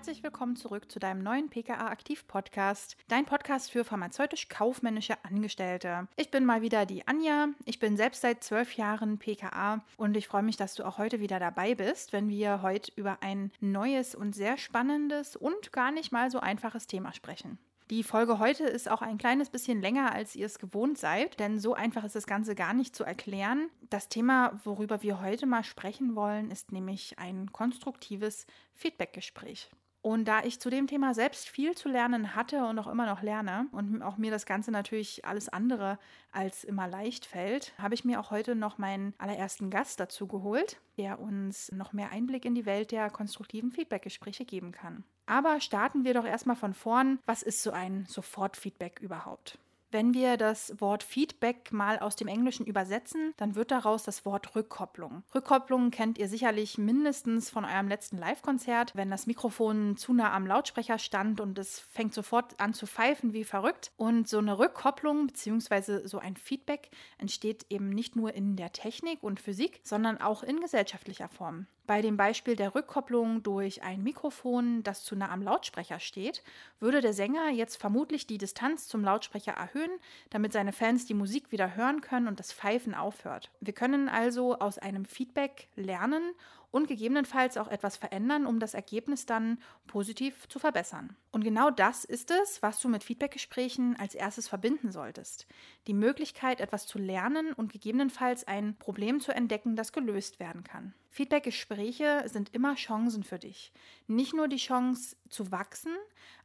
herzlich 0.00 0.22
willkommen 0.22 0.56
zurück 0.56 0.90
zu 0.90 0.98
deinem 0.98 1.22
neuen 1.22 1.50
PKA 1.50 1.88
Aktiv 1.88 2.26
Podcast, 2.26 2.96
dein 3.08 3.26
Podcast 3.26 3.70
für 3.70 3.84
pharmazeutisch-kaufmännische 3.84 5.22
Angestellte. 5.26 6.08
Ich 6.16 6.30
bin 6.30 6.46
mal 6.46 6.62
wieder 6.62 6.86
die 6.86 7.06
Anja. 7.06 7.48
Ich 7.66 7.80
bin 7.80 7.98
selbst 7.98 8.22
seit 8.22 8.42
zwölf 8.42 8.78
Jahren 8.78 9.18
PKA 9.18 9.84
und 9.98 10.16
ich 10.16 10.26
freue 10.26 10.42
mich, 10.42 10.56
dass 10.56 10.74
du 10.74 10.86
auch 10.86 10.96
heute 10.96 11.20
wieder 11.20 11.38
dabei 11.38 11.74
bist, 11.74 12.14
wenn 12.14 12.30
wir 12.30 12.62
heute 12.62 12.90
über 12.96 13.18
ein 13.20 13.52
neues 13.60 14.14
und 14.14 14.34
sehr 14.34 14.56
spannendes 14.56 15.36
und 15.36 15.70
gar 15.70 15.90
nicht 15.90 16.12
mal 16.12 16.30
so 16.30 16.40
einfaches 16.40 16.86
Thema 16.86 17.12
sprechen. 17.12 17.58
Die 17.90 18.02
Folge 18.02 18.38
heute 18.38 18.64
ist 18.64 18.90
auch 18.90 19.02
ein 19.02 19.18
kleines 19.18 19.50
bisschen 19.50 19.82
länger, 19.82 20.14
als 20.14 20.34
ihr 20.34 20.46
es 20.46 20.58
gewohnt 20.58 20.96
seid, 20.96 21.38
denn 21.38 21.58
so 21.58 21.74
einfach 21.74 22.04
ist 22.04 22.16
das 22.16 22.26
Ganze 22.26 22.54
gar 22.54 22.72
nicht 22.72 22.96
zu 22.96 23.04
erklären. 23.04 23.68
Das 23.90 24.08
Thema, 24.08 24.58
worüber 24.64 25.02
wir 25.02 25.20
heute 25.20 25.44
mal 25.44 25.62
sprechen 25.62 26.16
wollen, 26.16 26.50
ist 26.50 26.72
nämlich 26.72 27.18
ein 27.18 27.52
konstruktives 27.52 28.46
Feedbackgespräch. 28.72 29.68
Und 30.02 30.26
da 30.26 30.42
ich 30.42 30.60
zu 30.60 30.70
dem 30.70 30.86
Thema 30.86 31.12
selbst 31.12 31.48
viel 31.48 31.76
zu 31.76 31.88
lernen 31.88 32.34
hatte 32.34 32.64
und 32.64 32.78
auch 32.78 32.86
immer 32.86 33.04
noch 33.04 33.22
lerne 33.22 33.66
und 33.72 34.02
auch 34.02 34.16
mir 34.16 34.30
das 34.30 34.46
Ganze 34.46 34.70
natürlich 34.70 35.26
alles 35.26 35.50
andere 35.50 35.98
als 36.32 36.64
immer 36.64 36.88
leicht 36.88 37.26
fällt, 37.26 37.74
habe 37.76 37.94
ich 37.94 38.04
mir 38.04 38.18
auch 38.18 38.30
heute 38.30 38.54
noch 38.54 38.78
meinen 38.78 39.12
allerersten 39.18 39.68
Gast 39.68 40.00
dazu 40.00 40.26
geholt, 40.26 40.80
der 40.96 41.20
uns 41.20 41.70
noch 41.72 41.92
mehr 41.92 42.12
Einblick 42.12 42.46
in 42.46 42.54
die 42.54 42.64
Welt 42.64 42.92
der 42.92 43.10
konstruktiven 43.10 43.72
Feedbackgespräche 43.72 44.46
geben 44.46 44.72
kann. 44.72 45.04
Aber 45.26 45.60
starten 45.60 46.04
wir 46.04 46.14
doch 46.14 46.24
erstmal 46.24 46.56
von 46.56 46.72
vorn. 46.72 47.18
Was 47.26 47.42
ist 47.42 47.62
so 47.62 47.70
ein 47.70 48.06
Sofortfeedback 48.06 49.00
überhaupt? 49.00 49.58
Wenn 49.92 50.14
wir 50.14 50.36
das 50.36 50.80
Wort 50.80 51.02
Feedback 51.02 51.72
mal 51.72 51.98
aus 51.98 52.14
dem 52.14 52.28
Englischen 52.28 52.64
übersetzen, 52.64 53.34
dann 53.36 53.56
wird 53.56 53.72
daraus 53.72 54.04
das 54.04 54.24
Wort 54.24 54.54
Rückkopplung. 54.54 55.24
Rückkopplung 55.34 55.90
kennt 55.90 56.16
ihr 56.18 56.28
sicherlich 56.28 56.78
mindestens 56.78 57.50
von 57.50 57.64
eurem 57.64 57.88
letzten 57.88 58.16
Live-Konzert, 58.16 58.94
wenn 58.94 59.10
das 59.10 59.26
Mikrofon 59.26 59.96
zu 59.96 60.12
nah 60.12 60.32
am 60.32 60.46
Lautsprecher 60.46 60.98
stand 60.98 61.40
und 61.40 61.58
es 61.58 61.80
fängt 61.80 62.14
sofort 62.14 62.60
an 62.60 62.72
zu 62.72 62.86
pfeifen 62.86 63.32
wie 63.32 63.42
verrückt. 63.42 63.90
Und 63.96 64.28
so 64.28 64.38
eine 64.38 64.58
Rückkopplung 64.58 65.26
bzw. 65.26 66.06
so 66.06 66.20
ein 66.20 66.36
Feedback 66.36 66.90
entsteht 67.18 67.66
eben 67.68 67.90
nicht 67.90 68.14
nur 68.14 68.32
in 68.32 68.54
der 68.54 68.72
Technik 68.72 69.22
und 69.22 69.40
Physik, 69.40 69.80
sondern 69.82 70.20
auch 70.20 70.44
in 70.44 70.60
gesellschaftlicher 70.60 71.28
Form. 71.28 71.66
Bei 71.86 72.02
dem 72.02 72.16
Beispiel 72.16 72.56
der 72.56 72.74
Rückkopplung 72.74 73.42
durch 73.42 73.82
ein 73.82 74.02
Mikrofon, 74.02 74.82
das 74.82 75.02
zu 75.02 75.16
nah 75.16 75.30
am 75.30 75.42
Lautsprecher 75.42 75.98
steht, 75.98 76.42
würde 76.78 77.00
der 77.00 77.12
Sänger 77.12 77.50
jetzt 77.50 77.76
vermutlich 77.76 78.26
die 78.26 78.38
Distanz 78.38 78.86
zum 78.86 79.02
Lautsprecher 79.02 79.52
erhöhen, 79.52 79.90
damit 80.30 80.52
seine 80.52 80.72
Fans 80.72 81.06
die 81.06 81.14
Musik 81.14 81.50
wieder 81.50 81.74
hören 81.74 82.00
können 82.00 82.28
und 82.28 82.38
das 82.38 82.52
Pfeifen 82.52 82.94
aufhört. 82.94 83.50
Wir 83.60 83.72
können 83.72 84.08
also 84.08 84.58
aus 84.58 84.78
einem 84.78 85.04
Feedback 85.04 85.68
lernen 85.74 86.22
und 86.70 86.88
gegebenenfalls 86.88 87.56
auch 87.56 87.68
etwas 87.68 87.96
verändern, 87.96 88.46
um 88.46 88.60
das 88.60 88.74
Ergebnis 88.74 89.26
dann 89.26 89.58
positiv 89.86 90.48
zu 90.48 90.58
verbessern. 90.58 91.16
Und 91.32 91.44
genau 91.44 91.70
das 91.70 92.04
ist 92.04 92.30
es, 92.30 92.62
was 92.62 92.80
du 92.80 92.88
mit 92.88 93.04
Feedbackgesprächen 93.04 93.96
als 93.96 94.14
erstes 94.14 94.48
verbinden 94.48 94.92
solltest. 94.92 95.46
Die 95.86 95.94
Möglichkeit, 95.94 96.60
etwas 96.60 96.86
zu 96.86 96.98
lernen 96.98 97.52
und 97.52 97.72
gegebenenfalls 97.72 98.46
ein 98.46 98.76
Problem 98.76 99.20
zu 99.20 99.32
entdecken, 99.32 99.76
das 99.76 99.92
gelöst 99.92 100.40
werden 100.40 100.64
kann. 100.64 100.94
Feedbackgespräche 101.10 102.22
sind 102.26 102.54
immer 102.54 102.76
Chancen 102.76 103.24
für 103.24 103.38
dich. 103.38 103.72
Nicht 104.06 104.32
nur 104.32 104.46
die 104.46 104.56
Chance 104.56 105.16
zu 105.28 105.50
wachsen, 105.50 105.92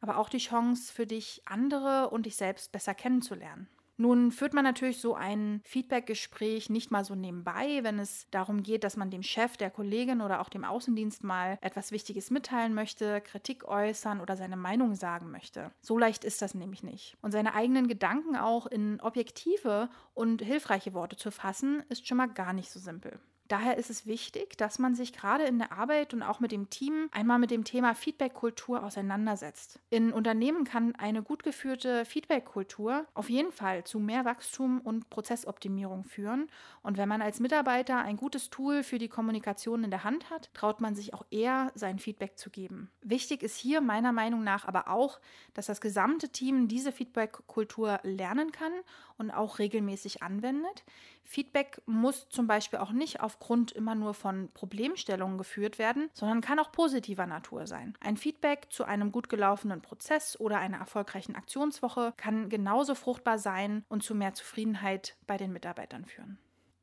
aber 0.01 0.17
auch 0.17 0.29
die 0.29 0.39
Chance 0.39 0.91
für 0.91 1.05
dich, 1.05 1.41
andere 1.45 2.09
und 2.09 2.25
dich 2.25 2.35
selbst 2.35 2.71
besser 2.71 2.95
kennenzulernen. 2.95 3.67
Nun 3.97 4.31
führt 4.31 4.53
man 4.53 4.65
natürlich 4.65 4.99
so 4.99 5.15
ein 5.15 5.61
Feedbackgespräch 5.63 6.69
nicht 6.69 6.91
mal 6.91 7.05
so 7.05 7.15
nebenbei, 7.15 7.79
wenn 7.83 7.97
es 7.99 8.27
darum 8.29 8.61
geht, 8.61 8.83
dass 8.83 8.97
man 8.97 9.09
dem 9.09 9.23
Chef, 9.23 9.55
der 9.55 9.69
Kollegin 9.69 10.21
oder 10.21 10.41
auch 10.41 10.49
dem 10.49 10.65
Außendienst 10.65 11.23
mal 11.23 11.57
etwas 11.61 11.91
Wichtiges 11.91 12.29
mitteilen 12.29 12.73
möchte, 12.73 13.21
Kritik 13.21 13.65
äußern 13.65 14.19
oder 14.19 14.35
seine 14.35 14.57
Meinung 14.57 14.95
sagen 14.95 15.31
möchte. 15.31 15.71
So 15.81 15.97
leicht 15.97 16.25
ist 16.25 16.41
das 16.41 16.55
nämlich 16.55 16.83
nicht. 16.83 17.17
Und 17.21 17.31
seine 17.31 17.53
eigenen 17.53 17.87
Gedanken 17.87 18.35
auch 18.35 18.65
in 18.67 18.99
objektive 18.99 19.89
und 20.13 20.41
hilfreiche 20.41 20.93
Worte 20.93 21.15
zu 21.15 21.31
fassen, 21.31 21.83
ist 21.89 22.07
schon 22.07 22.17
mal 22.17 22.27
gar 22.27 22.51
nicht 22.51 22.71
so 22.71 22.79
simpel. 22.79 23.19
Daher 23.47 23.77
ist 23.77 23.91
es 23.91 24.07
wichtig, 24.07 24.57
dass 24.57 24.79
man 24.79 24.95
sich 24.95 25.13
gerade 25.13 25.43
in 25.43 25.59
der 25.59 25.71
Arbeit 25.71 26.13
und 26.15 26.23
auch 26.23 26.39
mit 26.39 26.51
dem 26.51 26.71
Team 26.71 27.09
einmal 27.11 27.37
mit 27.37 27.51
dem 27.51 27.63
Thema 27.63 27.93
Feedback-Kultur 27.93 28.83
auseinandersetzt. 28.83 29.79
In 29.91 30.11
Unternehmen 30.11 30.63
kann 30.63 30.95
eine 30.95 31.21
gut 31.21 31.43
geführte 31.43 32.05
Feedback-Kultur 32.05 33.05
auf 33.13 33.29
jeden 33.29 33.51
Fall 33.51 33.83
zu 33.83 33.99
mehr 33.99 34.25
Wachstum 34.25 34.81
und 34.81 35.11
Prozessoptimierung 35.11 36.05
führen. 36.05 36.47
Und 36.81 36.97
wenn 36.97 37.07
man 37.07 37.21
als 37.21 37.39
Mitarbeiter 37.39 37.99
ein 37.99 38.17
gutes 38.17 38.49
Tool 38.49 38.81
für 38.81 38.97
die 38.97 39.09
Kommunikation 39.09 39.83
in 39.83 39.91
der 39.91 40.03
Hand 40.03 40.31
hat, 40.31 40.49
traut 40.55 40.81
man 40.81 40.95
sich 40.95 41.13
auch 41.13 41.25
eher, 41.29 41.71
sein 41.75 41.99
Feedback 41.99 42.39
zu 42.39 42.49
geben. 42.49 42.89
Wichtig 43.01 43.43
ist 43.43 43.57
hier 43.57 43.79
meiner 43.79 44.11
Meinung 44.11 44.43
nach 44.43 44.65
aber 44.65 44.87
auch, 44.89 45.19
dass 45.53 45.67
das 45.67 45.81
gesamte 45.81 46.29
Team 46.29 46.67
diese 46.67 46.91
Feedback-Kultur 46.91 47.99
lernen 48.01 48.51
kann 48.51 48.73
und 49.17 49.31
auch 49.31 49.59
regelmäßig 49.59 50.23
anwendet. 50.23 50.83
Feedback 51.23 51.81
muss 51.85 52.29
zum 52.29 52.47
Beispiel 52.47 52.79
auch 52.79 52.91
nicht 52.91 53.21
aufgrund 53.21 53.71
immer 53.71 53.95
nur 53.95 54.13
von 54.13 54.49
Problemstellungen 54.53 55.37
geführt 55.37 55.79
werden, 55.79 56.09
sondern 56.13 56.41
kann 56.41 56.59
auch 56.59 56.71
positiver 56.71 57.25
Natur 57.25 57.67
sein. 57.67 57.97
Ein 57.99 58.17
Feedback 58.17 58.67
zu 58.69 58.83
einem 58.83 59.11
gut 59.11 59.29
gelaufenen 59.29 59.81
Prozess 59.81 60.39
oder 60.39 60.59
einer 60.59 60.77
erfolgreichen 60.77 61.35
Aktionswoche 61.35 62.13
kann 62.17 62.49
genauso 62.49 62.95
fruchtbar 62.95 63.39
sein 63.39 63.83
und 63.89 64.03
zu 64.03 64.15
mehr 64.15 64.33
Zufriedenheit 64.33 65.15
bei 65.25 65.37
den 65.37 65.51
Mitarbeitern 65.51 66.05
führen. 66.05 66.37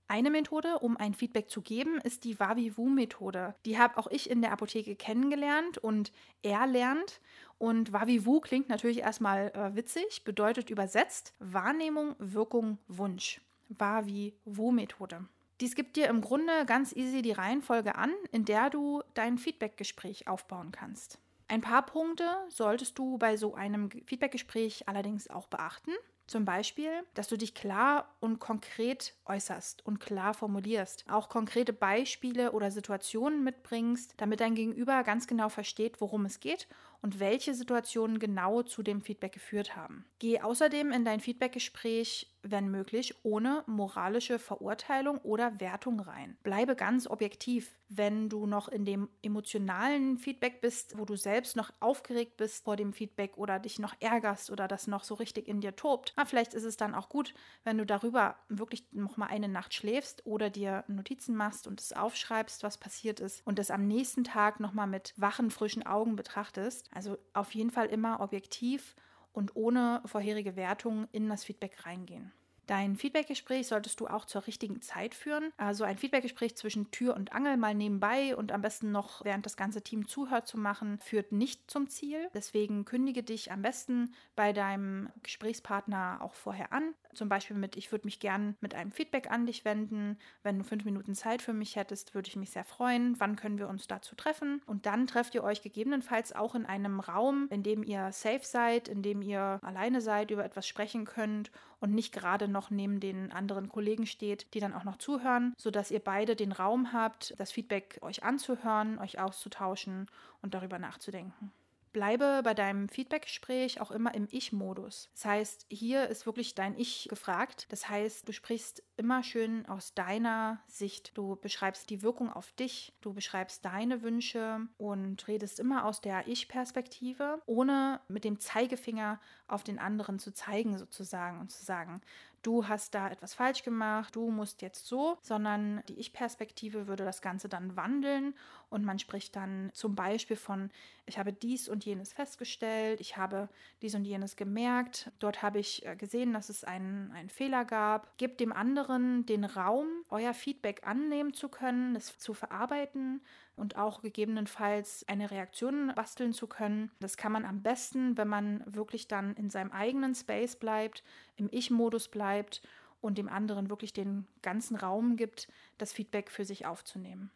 Eine 0.09 0.31
Methode, 0.31 0.79
um 0.81 0.97
ein 0.97 1.15
Feedback 1.15 1.49
zu 1.49 1.63
geben, 1.63 1.99
ist 1.99 2.25
die 2.25 2.39
Wavivu-Methode. 2.39 3.55
Die 3.65 3.79
habe 3.79 3.97
auch 3.97 4.09
ich 4.09 4.29
in 4.29 4.43
der 4.43 4.53
Apotheke 4.53 4.95
kennengelernt 4.95 5.79
und 5.79 6.13
erlernt. 6.43 7.21
Und 7.59 7.93
Wavivu 7.93 8.41
klingt 8.41 8.69
natürlich 8.69 8.99
erstmal 8.99 9.51
äh, 9.55 9.75
witzig, 9.75 10.25
bedeutet 10.25 10.69
übersetzt 10.69 11.33
Wahrnehmung, 11.39 12.15
Wirkung, 12.19 12.79
Wunsch. 12.89 13.41
Wavivu-Methode. 13.69 15.25
Dies 15.61 15.75
gibt 15.75 15.97
dir 15.97 16.09
im 16.09 16.21
Grunde 16.21 16.67
ganz 16.67 16.93
easy 16.93 17.23
die 17.23 17.33
Reihenfolge 17.33 17.95
an, 17.95 18.13
in 18.33 18.45
der 18.45 18.69
du 18.69 19.03
dein 19.15 19.39
Feedbackgespräch 19.39 20.27
aufbauen 20.27 20.73
kannst. 20.73 21.19
Ein 21.49 21.61
paar 21.61 21.87
Punkte 21.87 22.29
solltest 22.49 22.99
du 22.99 23.19
bei 23.19 23.37
so 23.37 23.55
einem 23.55 23.91
Feedbackgespräch 24.07 24.89
allerdings 24.89 25.31
auch 25.31 25.47
beachten. 25.47 25.93
Zum 26.33 26.47
Beispiel, 26.47 26.89
dass 27.13 27.29
du 27.29 27.37
dich 27.37 27.55
klar 27.55 28.17
und 28.19 28.39
konkret 28.39 29.15
äußerst 29.27 29.85
und 29.85 30.01
klar 30.01 30.33
formulierst. 30.33 31.05
Auch 31.11 31.29
konkrete 31.29 31.75
Beispiele 31.75 32.53
oder 32.53 32.71
Situationen 32.71 33.45
mitbringst, 33.45 34.15
damit 34.17 34.41
dein 34.41 34.55
Gegenüber 34.55 35.05
ganz 35.05 35.27
genau 35.27 35.51
versteht, 35.51 36.01
worum 36.01 36.25
es 36.25 36.41
geht 36.41 36.69
und 37.03 37.21
welche 37.21 37.55
Situationen 37.55 38.19
genau 38.19 38.63
zu 38.63 38.83
dem 38.83 39.03
Feedback 39.03 39.33
geführt 39.33 39.77
haben. 39.77 40.07
Geh 40.19 40.41
außerdem 40.41 40.93
in 40.93 41.05
dein 41.05 41.21
Feedbackgespräch, 41.21 42.33
wenn 42.45 42.71
möglich, 42.71 43.15
ohne 43.25 43.63
moralische 43.67 44.39
Verurteilung 44.39 45.19
oder 45.19 45.61
Wertung 45.61 46.01
rein. 46.01 46.37
Bleibe 46.43 46.75
ganz 46.77 47.07
objektiv. 47.07 47.77
Wenn 47.89 48.29
du 48.29 48.47
noch 48.47 48.69
in 48.69 48.85
dem 48.85 49.11
emotionalen 49.23 50.17
Feedback 50.17 50.61
bist, 50.61 50.99
wo 50.99 51.05
du 51.05 51.15
selbst 51.15 51.57
noch 51.57 51.73
aufgeregt 51.81 52.37
bist 52.39 52.65
vor 52.65 52.77
dem 52.77 52.93
Feedback 52.93 53.37
oder 53.37 53.59
dich 53.59 53.79
noch 53.79 53.95
ärgerst 54.01 54.51
oder 54.51 54.67
das 54.67 54.87
noch 54.87 55.05
so 55.05 55.15
richtig 55.15 55.47
in 55.47 55.61
dir 55.61 55.77
tobt, 55.77 56.15
na, 56.17 56.25
vielleicht 56.25 56.55
ist 56.55 56.65
es 56.65 56.77
dann 56.77 56.95
auch 56.95 57.09
gut, 57.09 57.35
wenn 57.65 57.79
du 57.79 57.85
darüber 57.85 58.37
wirklich 58.49 58.87
noch 58.93 59.17
mal 59.19 59.27
eine 59.27 59.49
Nacht 59.49 59.75
schläfst 59.75 60.25
oder 60.25 60.51
dir 60.51 60.85
Notizen 60.89 61.37
machst 61.37 61.67
und 61.67 61.81
es 61.81 61.93
aufschreibst, 61.93 62.63
was 62.63 62.79
passiert 62.79 63.21
ist 63.21 63.47
und 63.47 63.59
es 63.59 63.71
am 63.71 63.87
nächsten 63.87 64.25
Tag 64.25 64.59
noch 64.59 64.73
mal 64.73 64.87
mit 64.87 65.13
wachen, 65.17 65.51
frischen 65.51 65.85
Augen 65.85 66.17
betrachtest. 66.17 66.92
Also 66.93 67.19
auf 67.33 67.53
jeden 67.55 67.71
Fall 67.71 67.87
immer 67.87 68.21
objektiv 68.21 68.95
und 69.33 69.57
ohne 69.57 70.03
vorherige 70.05 70.57
Wertung 70.57 71.09
in 71.13 71.29
das 71.29 71.45
Feedback 71.45 71.87
reingehen. 71.87 72.33
Dein 72.73 72.97
Feedbackgespräch 72.97 73.67
solltest 73.67 74.01
du 74.01 74.07
auch 74.07 74.25
zur 74.25 74.47
richtigen 74.47 74.81
Zeit 74.81 75.15
führen. 75.15 75.53
Also 75.59 75.85
ein 75.85 75.99
Feedbackgespräch 75.99 76.57
zwischen 76.57 76.91
Tür 76.91 77.15
und 77.15 77.35
Angel 77.35 77.59
mal 77.59 77.75
nebenbei 77.75 78.35
und 78.35 78.51
am 78.51 78.63
besten 78.63 78.91
noch 78.91 79.23
während 79.27 79.45
das 79.45 79.59
ganze 79.59 79.83
Team 79.83 80.09
zuhört 80.09 80.47
zu 80.47 80.57
machen, 80.59 80.99
führt 80.99 81.33
nicht 81.33 81.71
zum 81.71 81.91
Ziel. 81.91 82.31
Deswegen 82.33 82.87
kündige 82.87 83.23
dich 83.23 83.53
am 83.53 83.61
besten 83.61 84.15
bei 84.37 84.55
deinem 84.55 85.11
Gesprächspartner 85.23 86.21
auch 86.23 86.33
vorher 86.33 86.73
an. 86.73 86.95
Zum 87.13 87.29
Beispiel 87.29 87.59
mit, 87.59 87.77
ich 87.77 87.93
würde 87.93 88.07
mich 88.07 88.21
gern 88.21 88.57
mit 88.63 88.75
einem 88.75 88.91
Feedback 88.91 89.31
an 89.31 89.45
dich 89.45 89.67
wenden. 89.67 90.17
Wenn 90.43 90.57
du 90.57 90.65
fünf 90.65 90.87
Minuten 90.87 91.15
Zeit 91.15 91.43
für 91.43 91.53
mich 91.53 91.77
hättest, 91.77 92.15
würde 92.15 92.29
ich 92.29 92.37
mich 92.37 92.53
sehr 92.53 92.65
freuen. 92.65 93.21
Wann 93.21 93.37
können 93.37 93.59
wir 93.59 93.69
uns 93.69 93.87
dazu 93.87 94.15
treffen? 94.15 94.63
Und 94.65 94.87
dann 94.87 95.07
trefft 95.07 95.35
ihr 95.35 95.45
euch 95.45 95.61
gegebenenfalls 95.61 96.33
auch 96.33 96.55
in 96.55 96.65
einem 96.65 97.01
Raum, 97.01 97.49
in 97.51 97.63
dem 97.63 97.83
ihr 97.83 98.13
safe 98.13 98.45
seid, 98.45 98.89
in 98.89 99.03
dem 99.03 99.21
ihr 99.21 99.61
alleine 99.61 100.01
seid, 100.01 100.31
über 100.31 100.43
etwas 100.43 100.67
sprechen 100.67 101.05
könnt 101.05 101.51
und 101.83 101.93
nicht 101.93 102.15
gerade 102.15 102.47
noch 102.47 102.71
neben 102.71 103.01
den 103.01 103.33
anderen 103.33 103.69
Kollegen 103.69 104.07
steht, 104.07 104.55
die 104.55 104.61
dann 104.61 104.73
auch 104.73 104.85
noch 104.85 104.99
zuhören, 104.99 105.53
sodass 105.59 105.91
ihr 105.91 105.99
beide 105.99 106.37
den 106.37 106.53
Raum 106.53 106.93
habt, 106.93 107.35
das 107.39 107.51
Feedback 107.51 107.99
euch 108.03 108.23
anzuhören, 108.23 108.99
euch 109.01 109.19
auszutauschen 109.19 110.07
und 110.41 110.55
darüber 110.55 110.79
nachzudenken. 110.79 111.53
Bleibe 111.93 112.41
bei 112.43 112.55
deinem 112.55 112.89
Feedbackgespräch 112.89 113.81
auch 113.81 113.91
immer 113.91 114.15
im 114.15 114.27
Ich-Modus. 114.31 115.11
Das 115.15 115.25
heißt, 115.25 115.67
hier 115.69 116.09
ist 116.09 116.27
wirklich 116.27 116.55
dein 116.55 116.79
Ich 116.79 117.07
gefragt. 117.09 117.67
Das 117.71 117.89
heißt, 117.89 118.29
du 118.29 118.33
sprichst 118.33 118.83
immer 118.97 119.23
schön 119.23 119.67
aus 119.67 119.95
deiner 119.95 120.61
Sicht. 120.67 121.17
Du 121.17 121.37
beschreibst 121.37 121.91
die 121.91 122.03
Wirkung 122.03 122.33
auf 122.33 122.53
dich, 122.53 122.93
du 123.01 123.13
beschreibst 123.13 123.65
deine 123.65 124.03
Wünsche 124.03 124.61
und 124.79 125.27
redest 125.29 125.61
immer 125.61 125.85
aus 125.85 126.01
der 126.01 126.27
Ich-Perspektive, 126.29 127.41
ohne 127.47 128.01
mit 128.09 128.25
dem 128.25 128.39
Zeigefinger 128.39 129.21
auf 129.47 129.63
den 129.63 129.79
anderen 129.79 130.19
zu 130.19 130.33
zeigen 130.33 130.79
sozusagen 130.79 131.41
und 131.41 131.51
zu 131.51 131.65
sagen, 131.65 132.01
du 132.43 132.69
hast 132.69 132.95
da 132.95 133.09
etwas 133.09 133.35
falsch 133.35 133.63
gemacht, 133.63 134.17
du 134.17 134.31
musst 134.31 134.63
jetzt 134.63 134.87
so, 134.87 135.19
sondern 135.23 135.83
die 135.89 135.99
Ich-Perspektive 135.99 136.87
würde 136.87 137.05
das 137.05 137.23
Ganze 137.23 137.49
dann 137.49 137.77
wandeln 137.77 138.35
und 138.73 138.85
man 138.85 138.99
spricht 138.99 139.37
dann 139.37 139.71
zum 139.75 139.95
Beispiel 139.95 140.37
von, 140.37 140.71
ich 141.05 141.19
habe 141.19 141.33
dies 141.33 141.69
und 141.69 141.85
jenes 141.85 142.15
festgestellt, 142.15 143.01
ich 143.01 143.19
habe 143.19 143.51
dies 143.83 143.95
und 143.95 144.05
jenes 144.05 144.35
gemerkt, 144.35 145.11
dort 145.19 145.43
habe 145.43 145.59
ich 145.59 145.85
äh, 145.85 145.95
gesehen, 145.95 146.33
dass 146.33 146.49
es 146.49 146.65
einen, 146.65 147.13
einen 147.13 147.29
Fehler 147.29 147.67
gab. 147.67 148.17
Gebt 148.17 148.41
dem 148.41 148.53
anderen 148.53 149.27
den 149.27 149.45
Raum, 149.45 149.87
euer 150.09 150.33
Feedback 150.33 150.87
annehmen 150.87 151.35
zu 151.35 151.51
können, 151.51 151.95
es 151.97 152.17
zu 152.19 152.33
verarbeiten 152.33 153.21
und 153.57 153.77
auch 153.77 154.01
gegebenenfalls 154.01 155.07
eine 155.07 155.31
Reaktion 155.31 155.93
basteln 155.95 156.33
zu 156.33 156.47
können. 156.47 156.91
Das 156.99 157.19
kann 157.19 157.33
man 157.33 157.45
am 157.45 157.63
besten, 157.63 158.17
wenn 158.17 158.29
man 158.29 158.65
wirklich 158.67 159.07
dann 159.07 159.35
in 159.35 159.51
seinem 159.51 159.71
eigenen 159.71 160.15
Space 160.15 160.57
bleibt, 160.57 161.05
im 161.37 161.49
Ich-Modus 161.53 162.09
bleibt 162.09 162.63
und 163.03 163.19
dem 163.19 163.29
anderen 163.29 163.69
wirklich 163.69 163.93
den 163.93 164.27
ganzen 164.41 164.77
Raum 164.77 165.17
gibt, 165.17 165.49
das 165.77 165.93
Feedback 165.93 166.31
für 166.31 166.47
sich 166.47 166.65
aufzunehmen. 166.65 167.31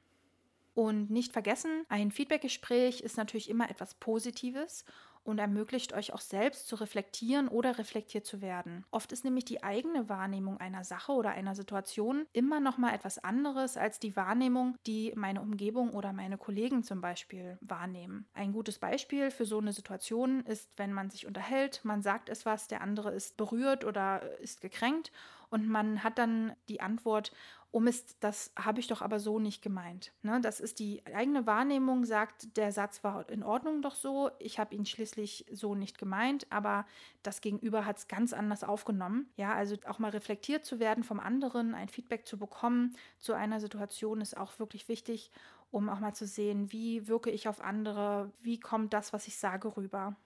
Und 0.77 1.09
nicht 1.09 1.33
vergessen, 1.33 1.87
ein 1.89 2.11
Feedbackgespräch 2.11 3.01
ist 3.01 3.17
natürlich 3.17 3.49
immer 3.49 3.71
etwas 3.71 3.95
Positives 3.95 4.85
und 5.25 5.39
ermöglicht 5.39 5.95
euch 5.95 6.13
auch 6.13 6.21
selbst 6.21 6.69
zu 6.69 6.77
reflektieren 6.77 7.49
oder 7.49 7.79
reflektiert 7.79 8.27
zu 8.27 8.43
werden. 8.43 8.85
Oft 8.91 9.11
ist 9.11 9.25
nämlich 9.25 9.47
die 9.47 9.63
eigene 9.63 10.11
Wahrnehmung 10.11 10.59
einer 10.59 10.85
Sache 10.85 11.13
oder 11.13 11.31
einer 11.31 11.55
Situation 11.55 12.27
immer 12.35 12.61
noch 12.61 12.77
mal 12.77 12.95
etwas 12.95 13.17
anderes 13.25 13.79
als 13.79 14.01
die 14.01 14.17
Wahrnehmung, 14.17 14.77
die 14.87 15.15
meine 15.17 15.41
Umgebung 15.41 15.95
oder 15.95 16.13
meine 16.13 16.37
Kollegen 16.37 16.83
zum 16.83 17.01
Beispiel 17.01 17.57
wahrnehmen. 17.63 18.29
Ein 18.35 18.53
gutes 18.53 18.79
Beispiel 18.79 19.31
für 19.31 19.47
so 19.47 19.57
eine 19.57 19.73
Situation 19.73 20.41
ist, 20.43 20.71
wenn 20.77 20.93
man 20.93 21.09
sich 21.09 21.27
unterhält, 21.27 21.81
man 21.85 22.03
sagt 22.03 22.29
etwas, 22.29 22.69
der 22.69 22.83
andere 22.83 23.13
ist 23.13 23.39
berührt 23.39 23.87
oder 23.87 24.39
ist 24.41 24.61
gekränkt 24.61 25.11
und 25.49 25.67
man 25.69 26.05
hat 26.05 26.19
dann 26.19 26.53
die 26.69 26.81
Antwort, 26.81 27.33
oh 27.77 27.81
Mist, 27.81 28.17
das 28.21 28.53
habe 28.59 28.81
ich 28.81 28.87
doch 28.87 29.03
aber 29.03 29.21
so 29.21 29.39
nicht 29.39 29.61
gemeint. 29.61 30.11
Ne, 30.23 30.41
das 30.41 30.61
ist 30.61 30.79
die 30.79 31.05
eigene 31.05 31.45
Wahrnehmung, 31.45 32.07
sagt, 32.07 32.57
der 32.57 32.73
Satz 32.73 33.05
war 33.05 33.29
in 33.29 33.43
Ordnung 33.43 33.83
doch 33.83 33.95
so, 33.95 34.31
ich 34.39 34.59
habe 34.59 34.75
ihn 34.75 34.87
schließlich 34.87 35.45
so 35.53 35.75
nicht 35.75 35.99
gemeint, 35.99 36.47
aber 36.49 36.87
das 37.23 37.43
Gegenüber 37.43 37.85
hat 37.85 37.99
es 37.99 38.09
ganz 38.09 38.33
anders 38.33 38.65
aufgenommen. 38.65 39.29
Ja, 39.37 39.53
also 39.53 39.77
auch 39.87 39.99
mal 39.99 40.11
reflektiert 40.11 40.65
zu 40.65 40.81
werden 40.81 41.05
vom 41.05 41.21
anderen, 41.21 41.75
ein 41.75 41.91
Feedback 41.91 42.27
zu 42.27 42.39
bekommen 42.39 42.97
zu 43.19 43.35
einer 43.35 43.61
Situation 43.61 44.23
ist 44.23 44.39
auch 44.39 44.59
wirklich 44.59 44.89
wichtig, 44.89 45.31
um 45.71 45.91
auch 45.91 46.01
mal 46.01 46.15
zu 46.15 46.27
sehen, 46.27 46.73
wie 46.73 47.09
wirke 47.09 47.31
ich 47.31 47.47
auf 47.47 47.61
andere, 47.61 48.33
wie 48.41 48.59
kommt 48.59 48.95
das, 48.95 49.13
was 49.13 49.29
ich 49.29 49.37
sage, 49.37 49.77
rüber. 49.77 50.17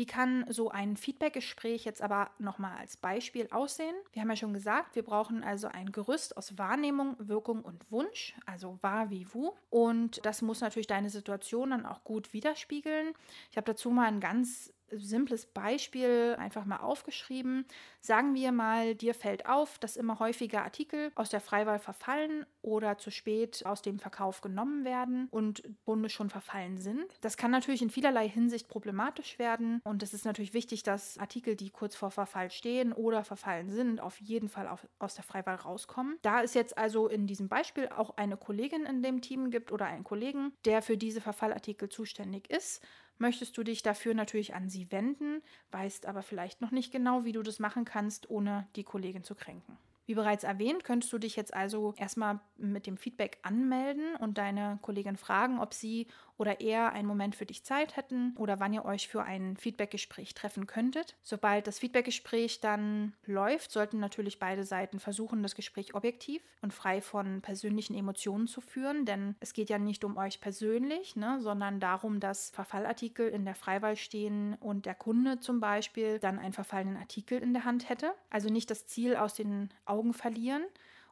Wie 0.00 0.06
kann 0.06 0.46
so 0.48 0.70
ein 0.70 0.96
Feedbackgespräch 0.96 1.84
jetzt 1.84 2.00
aber 2.00 2.30
nochmal 2.38 2.74
als 2.78 2.96
Beispiel 2.96 3.48
aussehen? 3.50 3.94
Wir 4.14 4.22
haben 4.22 4.30
ja 4.30 4.36
schon 4.36 4.54
gesagt, 4.54 4.94
wir 4.94 5.02
brauchen 5.02 5.44
also 5.44 5.68
ein 5.68 5.92
Gerüst 5.92 6.38
aus 6.38 6.56
Wahrnehmung, 6.56 7.16
Wirkung 7.18 7.60
und 7.60 7.84
Wunsch, 7.92 8.34
also 8.46 8.78
wahr 8.80 9.10
wie 9.10 9.26
wo. 9.34 9.58
Und 9.68 10.24
das 10.24 10.40
muss 10.40 10.62
natürlich 10.62 10.86
deine 10.86 11.10
Situation 11.10 11.68
dann 11.68 11.84
auch 11.84 12.02
gut 12.02 12.32
widerspiegeln. 12.32 13.12
Ich 13.50 13.58
habe 13.58 13.66
dazu 13.66 13.90
mal 13.90 14.06
ein 14.06 14.20
ganz 14.20 14.72
simples 14.92 15.46
Beispiel 15.46 16.36
einfach 16.38 16.64
mal 16.64 16.78
aufgeschrieben. 16.78 17.64
Sagen 18.00 18.34
wir 18.34 18.52
mal, 18.52 18.94
dir 18.94 19.14
fällt 19.14 19.46
auf, 19.46 19.78
dass 19.78 19.96
immer 19.96 20.18
häufiger 20.18 20.62
Artikel 20.62 21.12
aus 21.14 21.30
der 21.30 21.40
Freiwahl 21.40 21.78
verfallen 21.78 22.46
oder 22.62 22.98
zu 22.98 23.10
spät 23.10 23.64
aus 23.66 23.82
dem 23.82 23.98
Verkauf 23.98 24.40
genommen 24.40 24.84
werden 24.84 25.28
und 25.30 25.62
Bunde 25.84 26.08
schon 26.08 26.30
verfallen 26.30 26.78
sind. 26.78 27.06
Das 27.20 27.36
kann 27.36 27.50
natürlich 27.50 27.82
in 27.82 27.90
vielerlei 27.90 28.28
Hinsicht 28.28 28.68
problematisch 28.68 29.38
werden 29.38 29.80
und 29.84 30.02
es 30.02 30.14
ist 30.14 30.24
natürlich 30.24 30.54
wichtig, 30.54 30.82
dass 30.82 31.18
Artikel, 31.18 31.56
die 31.56 31.70
kurz 31.70 31.96
vor 31.96 32.10
Verfall 32.10 32.50
stehen 32.50 32.92
oder 32.92 33.24
verfallen 33.24 33.70
sind, 33.70 34.00
auf 34.00 34.20
jeden 34.20 34.48
Fall 34.48 34.68
auf, 34.68 34.86
aus 34.98 35.14
der 35.14 35.24
Freiwahl 35.24 35.56
rauskommen. 35.56 36.18
Da 36.22 36.42
es 36.42 36.54
jetzt 36.54 36.76
also 36.78 37.08
in 37.08 37.26
diesem 37.26 37.48
Beispiel 37.48 37.88
auch 37.88 38.16
eine 38.16 38.36
Kollegin 38.36 38.84
in 38.84 39.02
dem 39.02 39.20
Team 39.20 39.50
gibt 39.50 39.72
oder 39.72 39.86
einen 39.86 40.04
Kollegen, 40.04 40.52
der 40.64 40.82
für 40.82 40.96
diese 40.96 41.20
Verfallartikel 41.20 41.88
zuständig 41.88 42.50
ist, 42.50 42.82
möchtest 43.20 43.56
du 43.56 43.62
dich 43.62 43.82
dafür 43.82 44.14
natürlich 44.14 44.54
an 44.54 44.68
sie 44.68 44.90
wenden, 44.90 45.42
weißt 45.70 46.06
aber 46.06 46.22
vielleicht 46.22 46.60
noch 46.60 46.70
nicht 46.70 46.92
genau, 46.92 47.24
wie 47.24 47.32
du 47.32 47.42
das 47.42 47.58
machen 47.58 47.84
kannst, 47.84 48.30
ohne 48.30 48.66
die 48.76 48.84
Kollegin 48.84 49.24
zu 49.24 49.34
kränken. 49.34 49.76
Wie 50.06 50.14
bereits 50.14 50.42
erwähnt, 50.42 50.82
könntest 50.82 51.12
du 51.12 51.18
dich 51.18 51.36
jetzt 51.36 51.54
also 51.54 51.94
erstmal 51.96 52.40
mit 52.56 52.88
dem 52.88 52.96
Feedback 52.96 53.38
anmelden 53.42 54.16
und 54.16 54.38
deine 54.38 54.80
Kollegin 54.82 55.16
fragen, 55.16 55.60
ob 55.60 55.72
sie 55.72 56.08
oder 56.40 56.62
er 56.62 56.94
einen 56.94 57.06
Moment 57.06 57.36
für 57.36 57.44
dich 57.44 57.64
Zeit 57.64 57.98
hätten 57.98 58.34
oder 58.38 58.60
wann 58.60 58.72
ihr 58.72 58.86
euch 58.86 59.08
für 59.08 59.22
ein 59.22 59.58
Feedbackgespräch 59.58 60.32
treffen 60.32 60.66
könntet. 60.66 61.14
Sobald 61.22 61.66
das 61.66 61.78
Feedbackgespräch 61.78 62.62
dann 62.62 63.12
läuft, 63.26 63.70
sollten 63.70 64.00
natürlich 64.00 64.38
beide 64.38 64.64
Seiten 64.64 65.00
versuchen, 65.00 65.42
das 65.42 65.54
Gespräch 65.54 65.94
objektiv 65.94 66.40
und 66.62 66.72
frei 66.72 67.02
von 67.02 67.42
persönlichen 67.42 67.94
Emotionen 67.94 68.46
zu 68.46 68.62
führen, 68.62 69.04
denn 69.04 69.34
es 69.40 69.52
geht 69.52 69.68
ja 69.68 69.76
nicht 69.76 70.02
um 70.02 70.16
euch 70.16 70.40
persönlich, 70.40 71.14
ne, 71.14 71.38
sondern 71.42 71.78
darum, 71.78 72.20
dass 72.20 72.48
Verfallartikel 72.48 73.28
in 73.28 73.44
der 73.44 73.54
Freiwahl 73.54 73.96
stehen 73.96 74.54
und 74.60 74.86
der 74.86 74.94
Kunde 74.94 75.40
zum 75.40 75.60
Beispiel 75.60 76.18
dann 76.18 76.38
einen 76.38 76.54
verfallenen 76.54 76.96
Artikel 76.96 77.38
in 77.38 77.52
der 77.52 77.66
Hand 77.66 77.90
hätte. 77.90 78.14
Also 78.30 78.48
nicht 78.48 78.70
das 78.70 78.86
Ziel 78.86 79.14
aus 79.14 79.34
den 79.34 79.68
Augen 79.84 80.14
verlieren, 80.14 80.62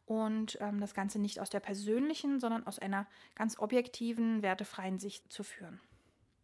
und 0.09 0.57
ähm, 0.63 0.81
das 0.81 0.95
Ganze 0.95 1.19
nicht 1.19 1.39
aus 1.39 1.51
der 1.51 1.61
persönlichen, 1.61 2.41
sondern 2.41 2.67
aus 2.67 2.79
einer 2.79 3.07
ganz 3.35 3.59
objektiven, 3.59 4.43
wertefreien 4.43 4.99
Sicht 4.99 5.31
zu 5.31 5.43
führen. 5.45 5.81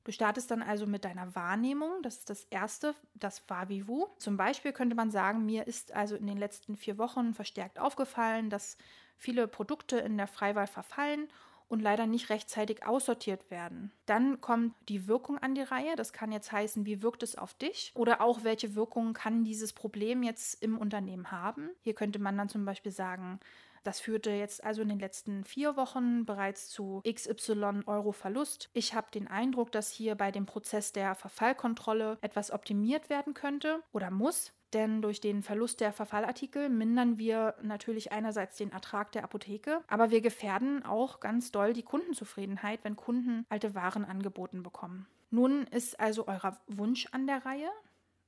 Du 0.04 0.12
startest 0.12 0.50
dann 0.50 0.62
also 0.62 0.86
mit 0.86 1.06
deiner 1.06 1.34
Wahrnehmung. 1.34 2.02
Das 2.02 2.18
ist 2.18 2.28
das 2.28 2.44
erste, 2.44 2.94
das 3.14 3.48
war 3.48 3.70
wie 3.70 3.88
wo. 3.88 4.14
Zum 4.18 4.36
Beispiel 4.36 4.72
könnte 4.72 4.94
man 4.94 5.10
sagen, 5.10 5.46
mir 5.46 5.66
ist 5.66 5.92
also 5.92 6.14
in 6.14 6.26
den 6.26 6.36
letzten 6.36 6.76
vier 6.76 6.98
Wochen 6.98 7.32
verstärkt 7.32 7.78
aufgefallen, 7.78 8.50
dass 8.50 8.76
viele 9.16 9.48
Produkte 9.48 9.96
in 9.98 10.18
der 10.18 10.26
Freiwahl 10.26 10.66
verfallen 10.66 11.28
und 11.68 11.80
leider 11.80 12.06
nicht 12.06 12.30
rechtzeitig 12.30 12.86
aussortiert 12.86 13.50
werden. 13.50 13.92
Dann 14.06 14.40
kommt 14.40 14.74
die 14.88 15.06
Wirkung 15.06 15.38
an 15.38 15.54
die 15.54 15.62
Reihe. 15.62 15.96
Das 15.96 16.12
kann 16.12 16.32
jetzt 16.32 16.52
heißen, 16.52 16.86
wie 16.86 17.02
wirkt 17.02 17.22
es 17.22 17.36
auf 17.36 17.54
dich 17.54 17.92
oder 17.94 18.20
auch 18.20 18.44
welche 18.44 18.74
Wirkung 18.74 19.12
kann 19.12 19.44
dieses 19.44 19.72
Problem 19.72 20.22
jetzt 20.22 20.62
im 20.62 20.78
Unternehmen 20.78 21.30
haben. 21.30 21.70
Hier 21.82 21.94
könnte 21.94 22.18
man 22.18 22.36
dann 22.36 22.48
zum 22.48 22.64
Beispiel 22.64 22.92
sagen, 22.92 23.40
das 23.84 24.00
führte 24.00 24.30
jetzt 24.30 24.64
also 24.64 24.80
in 24.80 24.88
den 24.88 24.98
letzten 24.98 25.44
vier 25.44 25.76
Wochen 25.76 26.24
bereits 26.24 26.70
zu 26.70 27.02
XY 27.06 27.82
Euro 27.86 28.12
Verlust. 28.12 28.70
Ich 28.72 28.94
habe 28.94 29.10
den 29.12 29.28
Eindruck, 29.28 29.70
dass 29.72 29.90
hier 29.90 30.14
bei 30.14 30.30
dem 30.30 30.46
Prozess 30.46 30.92
der 30.92 31.14
Verfallkontrolle 31.14 32.16
etwas 32.22 32.50
optimiert 32.50 33.10
werden 33.10 33.34
könnte 33.34 33.82
oder 33.92 34.10
muss. 34.10 34.52
Denn 34.74 35.02
durch 35.02 35.20
den 35.20 35.42
Verlust 35.42 35.80
der 35.80 35.92
Verfallartikel 35.92 36.68
mindern 36.68 37.16
wir 37.16 37.54
natürlich 37.62 38.10
einerseits 38.10 38.56
den 38.56 38.72
Ertrag 38.72 39.12
der 39.12 39.22
Apotheke, 39.22 39.80
aber 39.86 40.10
wir 40.10 40.20
gefährden 40.20 40.84
auch 40.84 41.20
ganz 41.20 41.52
doll 41.52 41.72
die 41.72 41.84
Kundenzufriedenheit, 41.84 42.80
wenn 42.82 42.96
Kunden 42.96 43.46
alte 43.48 43.76
Waren 43.76 44.04
angeboten 44.04 44.64
bekommen. 44.64 45.06
Nun 45.30 45.66
ist 45.68 45.98
also 46.00 46.26
euer 46.26 46.58
Wunsch 46.66 47.06
an 47.12 47.26
der 47.26 47.46
Reihe. 47.46 47.70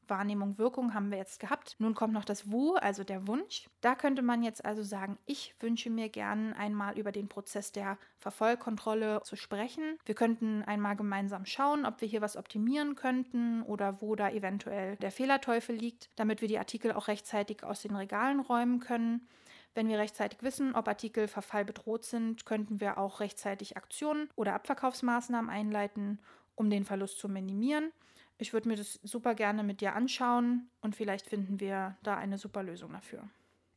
Wahrnehmung, 0.09 0.59
Wirkung 0.59 0.95
haben 0.95 1.11
wir 1.11 1.19
jetzt 1.19 1.41
gehabt. 1.41 1.77
Nun 1.79 1.95
kommt 1.95 2.13
noch 2.13 2.25
das 2.25 2.51
Wu, 2.51 2.75
also 2.75 3.05
der 3.05 3.27
Wunsch. 3.27 3.69
Da 3.81 3.95
könnte 3.95 4.23
man 4.23 4.43
jetzt 4.43 4.65
also 4.65 4.83
sagen, 4.83 5.19
ich 5.27 5.55
wünsche 5.61 5.91
mir 5.91 6.09
gern 6.09 6.53
einmal 6.53 6.99
über 6.99 7.13
den 7.13 7.29
Prozess 7.29 7.73
der 7.73 7.99
Verfolgkontrolle 8.19 9.23
zu 9.25 9.37
sprechen. 9.37 9.99
Wir 10.05 10.15
könnten 10.15 10.63
einmal 10.63 10.97
gemeinsam 10.97 11.47
schauen, 11.47 11.85
ob 11.85 12.01
wir 12.01 12.09
hier 12.09 12.23
was 12.23 12.37
optimieren 12.37 12.95
könnten 12.95 13.63
oder 13.63 14.01
wo 14.01 14.17
da 14.17 14.31
eventuell 14.31 14.97
der 14.97 15.11
Fehlerteufel 15.11 15.75
liegt, 15.75 16.11
damit 16.17 16.41
wir 16.41 16.49
die 16.49 16.59
Artikel 16.59 16.93
auch 16.93 17.09
rechtzeitig 17.09 17.65
aus 17.65 17.83
den 17.83 17.97
Regalen 17.97 18.41
räumen 18.41 18.81
können. 18.81 19.29
Wenn 19.77 19.89
wir 19.89 19.99
rechtzeitig 19.99 20.43
wissen, 20.43 20.75
ob 20.75 20.89
Artikel 20.89 21.29
Verfall 21.29 21.67
bedroht 21.67 22.05
sind, 22.05 22.47
könnten 22.47 22.81
wir 22.81 22.97
auch 22.97 23.21
rechtzeitig 23.21 23.77
Aktionen 23.77 24.31
oder 24.35 24.55
Abverkaufsmaßnahmen 24.55 25.51
einleiten, 25.51 26.19
um 26.55 26.71
den 26.71 26.87
Verlust 26.87 27.19
zu 27.19 27.29
minimieren. 27.29 27.93
Ich 28.39 28.53
würde 28.53 28.69
mir 28.69 28.77
das 28.77 29.01
super 29.03 29.35
gerne 29.35 29.63
mit 29.63 29.81
dir 29.81 29.95
anschauen 29.95 30.69
und 30.81 30.95
vielleicht 30.95 31.27
finden 31.27 31.59
wir 31.59 31.97
da 32.03 32.17
eine 32.17 32.39
super 32.39 32.63
Lösung 32.63 32.93
dafür. 32.93 33.23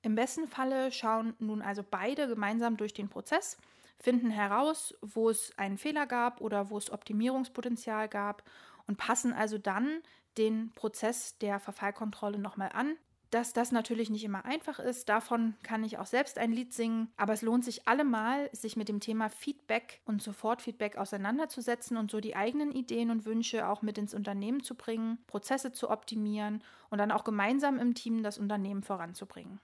Im 0.01 0.15
besten 0.15 0.47
Falle 0.47 0.91
schauen 0.91 1.33
nun 1.39 1.61
also 1.61 1.83
beide 1.89 2.27
gemeinsam 2.27 2.77
durch 2.77 2.93
den 2.93 3.09
Prozess, 3.09 3.57
finden 3.99 4.31
heraus, 4.31 4.93
wo 5.01 5.29
es 5.29 5.51
einen 5.57 5.77
Fehler 5.77 6.07
gab 6.07 6.41
oder 6.41 6.69
wo 6.69 6.77
es 6.77 6.91
Optimierungspotenzial 6.91 8.07
gab 8.07 8.43
und 8.87 8.97
passen 8.97 9.33
also 9.33 9.57
dann 9.57 10.01
den 10.37 10.71
Prozess 10.73 11.37
der 11.37 11.59
Verfallkontrolle 11.59 12.39
nochmal 12.39 12.71
an 12.73 12.95
dass 13.29 13.53
das 13.53 13.71
natürlich 13.71 14.09
nicht 14.09 14.23
immer 14.23 14.45
einfach 14.45 14.79
ist. 14.79 15.09
Davon 15.09 15.55
kann 15.63 15.83
ich 15.83 15.97
auch 15.97 16.05
selbst 16.05 16.37
ein 16.37 16.51
Lied 16.51 16.73
singen. 16.73 17.11
Aber 17.17 17.33
es 17.33 17.41
lohnt 17.41 17.63
sich 17.63 17.87
allemal, 17.87 18.49
sich 18.53 18.75
mit 18.75 18.89
dem 18.89 18.99
Thema 18.99 19.29
Feedback 19.29 20.01
und 20.05 20.21
Sofortfeedback 20.21 20.97
auseinanderzusetzen 20.97 21.97
und 21.97 22.11
so 22.11 22.19
die 22.19 22.35
eigenen 22.35 22.71
Ideen 22.71 23.11
und 23.11 23.25
Wünsche 23.25 23.67
auch 23.67 23.81
mit 23.81 23.97
ins 23.97 24.13
Unternehmen 24.13 24.63
zu 24.63 24.75
bringen, 24.75 25.19
Prozesse 25.27 25.71
zu 25.71 25.89
optimieren 25.89 26.63
und 26.89 26.97
dann 26.97 27.11
auch 27.11 27.23
gemeinsam 27.23 27.77
im 27.79 27.93
Team 27.93 28.23
das 28.23 28.37
Unternehmen 28.37 28.83
voranzubringen. 28.83 29.59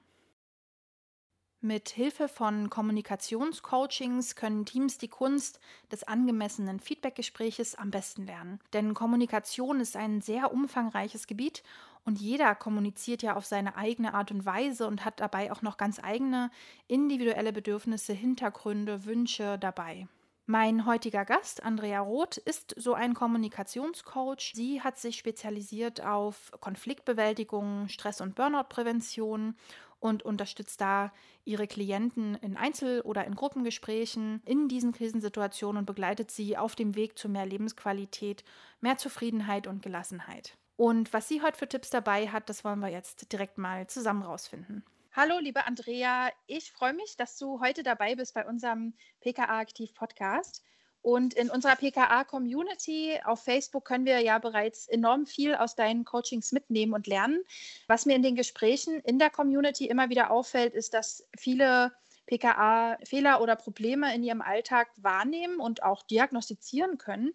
Mit 1.65 1.89
Hilfe 1.89 2.27
von 2.27 2.69
Kommunikationscoachings 2.69 4.35
können 4.35 4.67
Teams 4.67 4.99
die 4.99 5.07
Kunst 5.07 5.59
des 5.91 6.03
angemessenen 6.03 6.79
Feedbackgespräches 6.79 7.73
am 7.73 7.89
besten 7.89 8.27
lernen. 8.27 8.59
Denn 8.73 8.93
Kommunikation 8.93 9.79
ist 9.79 9.95
ein 9.95 10.21
sehr 10.21 10.53
umfangreiches 10.53 11.25
Gebiet 11.25 11.63
und 12.05 12.21
jeder 12.21 12.55
kommuniziert 12.55 13.23
ja 13.23 13.35
auf 13.35 13.45
seine 13.45 13.75
eigene 13.75 14.13
Art 14.13 14.31
und 14.31 14.45
Weise 14.45 14.87
und 14.87 15.03
hat 15.03 15.19
dabei 15.19 15.51
auch 15.51 15.61
noch 15.61 15.77
ganz 15.77 15.99
eigene 16.01 16.51
individuelle 16.87 17.51
Bedürfnisse, 17.51 18.13
Hintergründe, 18.13 19.05
Wünsche 19.05 19.57
dabei. 19.57 20.07
Mein 20.47 20.85
heutiger 20.85 21.25
Gast, 21.25 21.63
Andrea 21.63 22.01
Roth, 22.01 22.37
ist 22.37 22.75
so 22.77 22.93
ein 22.93 23.15
Kommunikationscoach. 23.15 24.53
Sie 24.53 24.79
hat 24.83 24.99
sich 24.99 25.17
spezialisiert 25.17 26.05
auf 26.05 26.51
Konfliktbewältigung, 26.59 27.87
Stress- 27.87 28.21
und 28.21 28.35
Burnout-Prävention 28.35 29.55
und 29.99 30.21
unterstützt 30.21 30.81
da 30.81 31.11
ihre 31.45 31.65
Klienten 31.65 32.35
in 32.35 32.57
Einzel- 32.57 33.01
oder 33.01 33.25
in 33.25 33.33
Gruppengesprächen 33.33 34.43
in 34.45 34.67
diesen 34.67 34.91
Krisensituationen 34.91 35.79
und 35.79 35.85
begleitet 35.87 36.29
sie 36.29 36.57
auf 36.57 36.75
dem 36.75 36.95
Weg 36.95 37.17
zu 37.17 37.27
mehr 37.27 37.47
Lebensqualität, 37.47 38.43
mehr 38.81 38.99
Zufriedenheit 38.99 39.65
und 39.65 39.81
Gelassenheit. 39.81 40.55
Und 40.77 41.13
was 41.13 41.27
sie 41.27 41.41
heute 41.41 41.57
für 41.57 41.69
Tipps 41.69 41.89
dabei 41.89 42.27
hat, 42.27 42.49
das 42.49 42.63
wollen 42.63 42.79
wir 42.79 42.89
jetzt 42.89 43.31
direkt 43.31 43.57
mal 43.57 43.87
zusammen 43.87 44.23
rausfinden. 44.23 44.83
Hallo, 45.13 45.39
liebe 45.39 45.65
Andrea, 45.65 46.29
ich 46.45 46.73
freue 46.73 46.93
mich, 46.93 47.15
dass 47.15 47.37
du 47.37 47.61
heute 47.61 47.83
dabei 47.83 48.15
bist 48.15 48.33
bei 48.33 48.45
unserem 48.45 48.93
PKA 49.21 49.59
Aktiv 49.59 49.93
Podcast. 49.93 50.63
Und 51.01 51.35
in 51.35 51.51
unserer 51.51 51.75
PKA-Community 51.75 53.19
auf 53.23 53.43
Facebook 53.43 53.85
können 53.85 54.05
wir 54.05 54.19
ja 54.21 54.39
bereits 54.39 54.87
enorm 54.87 55.27
viel 55.27 55.53
aus 55.53 55.75
deinen 55.75 56.03
Coachings 56.03 56.51
mitnehmen 56.51 56.93
und 56.93 57.05
lernen. 57.05 57.43
Was 57.87 58.07
mir 58.07 58.15
in 58.15 58.23
den 58.23 58.35
Gesprächen 58.35 58.99
in 59.01 59.19
der 59.19 59.29
Community 59.29 59.85
immer 59.85 60.09
wieder 60.09 60.31
auffällt, 60.31 60.73
ist, 60.73 60.95
dass 60.95 61.25
viele 61.37 61.93
PKA 62.25 62.97
Fehler 63.03 63.39
oder 63.39 63.55
Probleme 63.55 64.13
in 64.15 64.23
ihrem 64.23 64.41
Alltag 64.41 64.89
wahrnehmen 64.97 65.59
und 65.59 65.83
auch 65.83 66.01
diagnostizieren 66.03 66.97
können, 66.97 67.33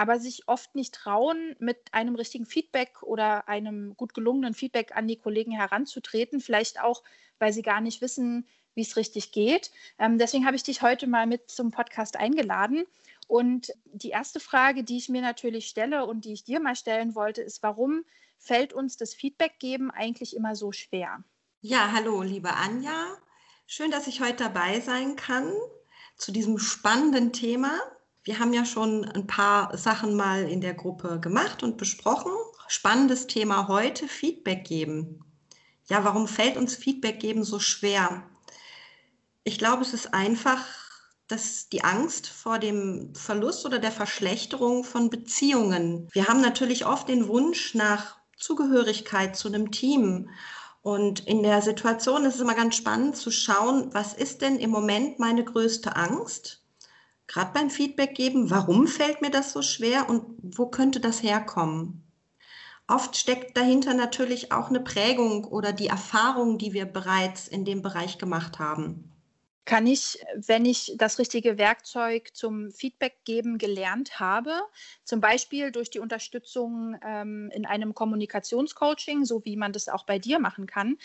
aber 0.00 0.18
sich 0.18 0.48
oft 0.48 0.74
nicht 0.74 0.94
trauen, 0.94 1.54
mit 1.58 1.76
einem 1.92 2.14
richtigen 2.14 2.46
Feedback 2.46 3.02
oder 3.02 3.50
einem 3.50 3.94
gut 3.98 4.14
gelungenen 4.14 4.54
Feedback 4.54 4.96
an 4.96 5.06
die 5.06 5.18
Kollegen 5.18 5.52
heranzutreten. 5.52 6.40
Vielleicht 6.40 6.80
auch, 6.80 7.02
weil 7.38 7.52
sie 7.52 7.60
gar 7.60 7.82
nicht 7.82 8.00
wissen, 8.00 8.48
wie 8.74 8.80
es 8.80 8.96
richtig 8.96 9.30
geht. 9.30 9.70
Ähm, 9.98 10.16
deswegen 10.16 10.46
habe 10.46 10.56
ich 10.56 10.62
dich 10.62 10.80
heute 10.80 11.06
mal 11.06 11.26
mit 11.26 11.50
zum 11.50 11.70
Podcast 11.70 12.16
eingeladen. 12.16 12.86
Und 13.28 13.74
die 13.84 14.08
erste 14.08 14.40
Frage, 14.40 14.84
die 14.84 14.96
ich 14.96 15.10
mir 15.10 15.20
natürlich 15.20 15.68
stelle 15.68 16.06
und 16.06 16.24
die 16.24 16.32
ich 16.32 16.44
dir 16.44 16.60
mal 16.60 16.76
stellen 16.76 17.14
wollte, 17.14 17.42
ist, 17.42 17.62
warum 17.62 18.06
fällt 18.38 18.72
uns 18.72 18.96
das 18.96 19.12
Feedback 19.12 19.58
geben 19.58 19.90
eigentlich 19.90 20.34
immer 20.34 20.56
so 20.56 20.72
schwer? 20.72 21.22
Ja, 21.60 21.92
hallo, 21.92 22.22
liebe 22.22 22.54
Anja. 22.54 23.18
Schön, 23.66 23.90
dass 23.90 24.06
ich 24.06 24.22
heute 24.22 24.44
dabei 24.44 24.80
sein 24.80 25.16
kann 25.16 25.52
zu 26.16 26.32
diesem 26.32 26.58
spannenden 26.58 27.34
Thema. 27.34 27.78
Wir 28.22 28.38
haben 28.38 28.52
ja 28.52 28.66
schon 28.66 29.04
ein 29.06 29.26
paar 29.26 29.76
Sachen 29.78 30.14
mal 30.14 30.42
in 30.42 30.60
der 30.60 30.74
Gruppe 30.74 31.20
gemacht 31.20 31.62
und 31.62 31.78
besprochen. 31.78 32.32
Spannendes 32.68 33.26
Thema 33.26 33.66
heute, 33.66 34.08
Feedback 34.08 34.64
geben. 34.64 35.24
Ja, 35.88 36.04
warum 36.04 36.28
fällt 36.28 36.56
uns 36.56 36.76
Feedback 36.76 37.18
geben 37.18 37.44
so 37.44 37.58
schwer? 37.58 38.22
Ich 39.42 39.58
glaube, 39.58 39.82
es 39.82 39.94
ist 39.94 40.12
einfach, 40.12 40.64
dass 41.28 41.68
die 41.70 41.82
Angst 41.82 42.26
vor 42.26 42.58
dem 42.58 43.14
Verlust 43.14 43.64
oder 43.64 43.78
der 43.78 43.90
Verschlechterung 43.90 44.84
von 44.84 45.08
Beziehungen. 45.08 46.08
Wir 46.12 46.26
haben 46.28 46.42
natürlich 46.42 46.84
oft 46.84 47.08
den 47.08 47.26
Wunsch 47.26 47.74
nach 47.74 48.18
Zugehörigkeit 48.36 49.34
zu 49.34 49.48
einem 49.48 49.70
Team. 49.70 50.28
Und 50.82 51.26
in 51.26 51.42
der 51.42 51.62
Situation 51.62 52.24
ist 52.24 52.34
es 52.34 52.40
immer 52.40 52.54
ganz 52.54 52.76
spannend 52.76 53.16
zu 53.16 53.30
schauen, 53.30 53.94
was 53.94 54.12
ist 54.12 54.42
denn 54.42 54.58
im 54.58 54.70
Moment 54.70 55.18
meine 55.18 55.44
größte 55.44 55.96
Angst? 55.96 56.62
Gerade 57.30 57.52
beim 57.54 57.70
Feedback 57.70 58.16
geben, 58.16 58.50
warum 58.50 58.88
fällt 58.88 59.22
mir 59.22 59.30
das 59.30 59.52
so 59.52 59.62
schwer 59.62 60.08
und 60.08 60.24
wo 60.42 60.66
könnte 60.66 60.98
das 60.98 61.22
herkommen? 61.22 62.02
Oft 62.88 63.16
steckt 63.16 63.56
dahinter 63.56 63.94
natürlich 63.94 64.50
auch 64.50 64.68
eine 64.68 64.80
Prägung 64.80 65.44
oder 65.44 65.72
die 65.72 65.86
Erfahrung, 65.86 66.58
die 66.58 66.72
wir 66.72 66.86
bereits 66.86 67.46
in 67.46 67.64
dem 67.64 67.82
Bereich 67.82 68.18
gemacht 68.18 68.58
haben. 68.58 69.12
Kann 69.64 69.86
ich, 69.86 70.18
wenn 70.34 70.64
ich 70.64 70.94
das 70.96 71.18
richtige 71.18 71.58
Werkzeug 71.58 72.30
zum 72.34 72.70
Feedback 72.72 73.18
geben 73.24 73.58
gelernt 73.58 74.18
habe, 74.18 74.52
zum 75.04 75.20
Beispiel 75.20 75.70
durch 75.70 75.90
die 75.90 76.00
Unterstützung 76.00 76.98
ähm, 77.04 77.50
in 77.54 77.66
einem 77.66 77.94
Kommunikationscoaching, 77.94 79.24
so 79.24 79.44
wie 79.44 79.56
man 79.56 79.72
das 79.72 79.88
auch 79.88 80.04
bei 80.06 80.18
dir 80.18 80.38
machen 80.40 80.66
kann, 80.66 80.96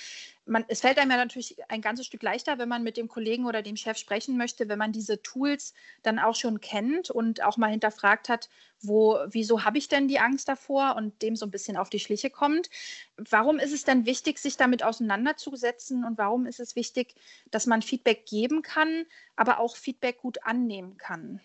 man, 0.46 0.64
es 0.68 0.82
fällt 0.82 1.00
einem 1.00 1.12
ja 1.12 1.18
natürlich 1.18 1.58
ein 1.70 1.82
ganzes 1.82 2.06
Stück 2.06 2.22
leichter, 2.22 2.58
wenn 2.60 2.70
man 2.70 2.84
mit 2.84 2.98
dem 2.98 3.08
Kollegen 3.08 3.46
oder 3.46 3.62
dem 3.62 3.76
Chef 3.76 3.98
sprechen 3.98 4.38
möchte, 4.38 4.70
wenn 4.70 4.78
man 4.78 4.92
diese 4.92 5.22
Tools 5.22 5.74
dann 6.04 6.20
auch 6.20 6.36
schon 6.36 6.62
kennt 6.62 7.10
und 7.10 7.44
auch 7.44 7.58
mal 7.58 7.72
hinterfragt 7.72 8.30
hat, 8.30 8.50
wo, 8.82 9.18
wieso 9.28 9.64
habe 9.64 9.78
ich 9.78 9.88
denn 9.88 10.08
die 10.08 10.20
Angst 10.20 10.48
davor 10.48 10.96
und 10.98 11.22
dem 11.22 11.36
so 11.36 11.46
ein 11.46 11.52
bisschen 11.52 11.78
auf 11.78 11.90
die 11.90 12.00
Schliche 12.00 12.30
kommt. 12.30 12.70
Warum 13.18 13.58
ist 13.58 13.74
es 13.74 13.86
denn 13.86 14.06
wichtig, 14.06 14.38
sich 14.38 14.58
damit 14.58 14.84
auseinanderzusetzen 14.84 16.04
und 16.06 16.18
warum 16.18 16.46
ist 16.46 16.60
es 16.60 16.76
wichtig, 16.76 17.16
dass 17.50 17.66
man 17.66 17.82
Feedback 17.82 18.26
geben 18.56 18.62
kann, 18.62 19.06
aber 19.36 19.60
auch 19.60 19.76
Feedback 19.76 20.20
gut 20.22 20.44
annehmen 20.44 20.98
kann? 20.98 21.42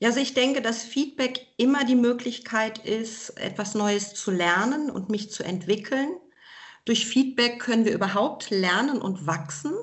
Ja, 0.00 0.08
also 0.08 0.20
ich 0.20 0.34
denke, 0.34 0.62
dass 0.62 0.84
Feedback 0.84 1.46
immer 1.56 1.84
die 1.84 1.96
Möglichkeit 1.96 2.78
ist, 2.84 3.30
etwas 3.30 3.74
Neues 3.74 4.14
zu 4.14 4.30
lernen 4.30 4.90
und 4.90 5.10
mich 5.10 5.30
zu 5.30 5.42
entwickeln 5.42 6.08
durch 6.88 7.06
Feedback 7.06 7.60
können 7.60 7.84
wir 7.84 7.92
überhaupt 7.92 8.48
lernen 8.48 9.02
und 9.02 9.26
wachsen. 9.26 9.74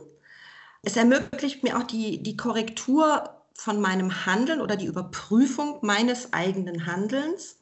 Es 0.81 0.97
ermöglicht 0.97 1.63
mir 1.63 1.77
auch 1.77 1.83
die, 1.83 2.23
die 2.23 2.35
Korrektur 2.35 3.29
von 3.53 3.79
meinem 3.79 4.25
Handeln 4.25 4.59
oder 4.59 4.75
die 4.75 4.87
Überprüfung 4.87 5.77
meines 5.83 6.33
eigenen 6.33 6.87
Handelns 6.87 7.57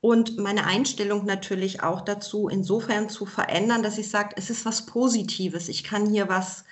und 0.00 0.38
meine 0.38 0.66
Einstellung 0.66 1.24
natürlich 1.24 1.84
auch 1.84 2.00
dazu, 2.00 2.48
insofern 2.48 3.08
zu 3.08 3.26
verändern, 3.26 3.84
dass 3.84 3.96
ich 3.96 4.10
sage, 4.10 4.34
es 4.36 4.50
ist 4.50 4.64
was 4.64 4.86
Positives. 4.86 5.68
Ich 5.68 5.84
kann 5.84 6.06
hier 6.06 6.28
was 6.28 6.64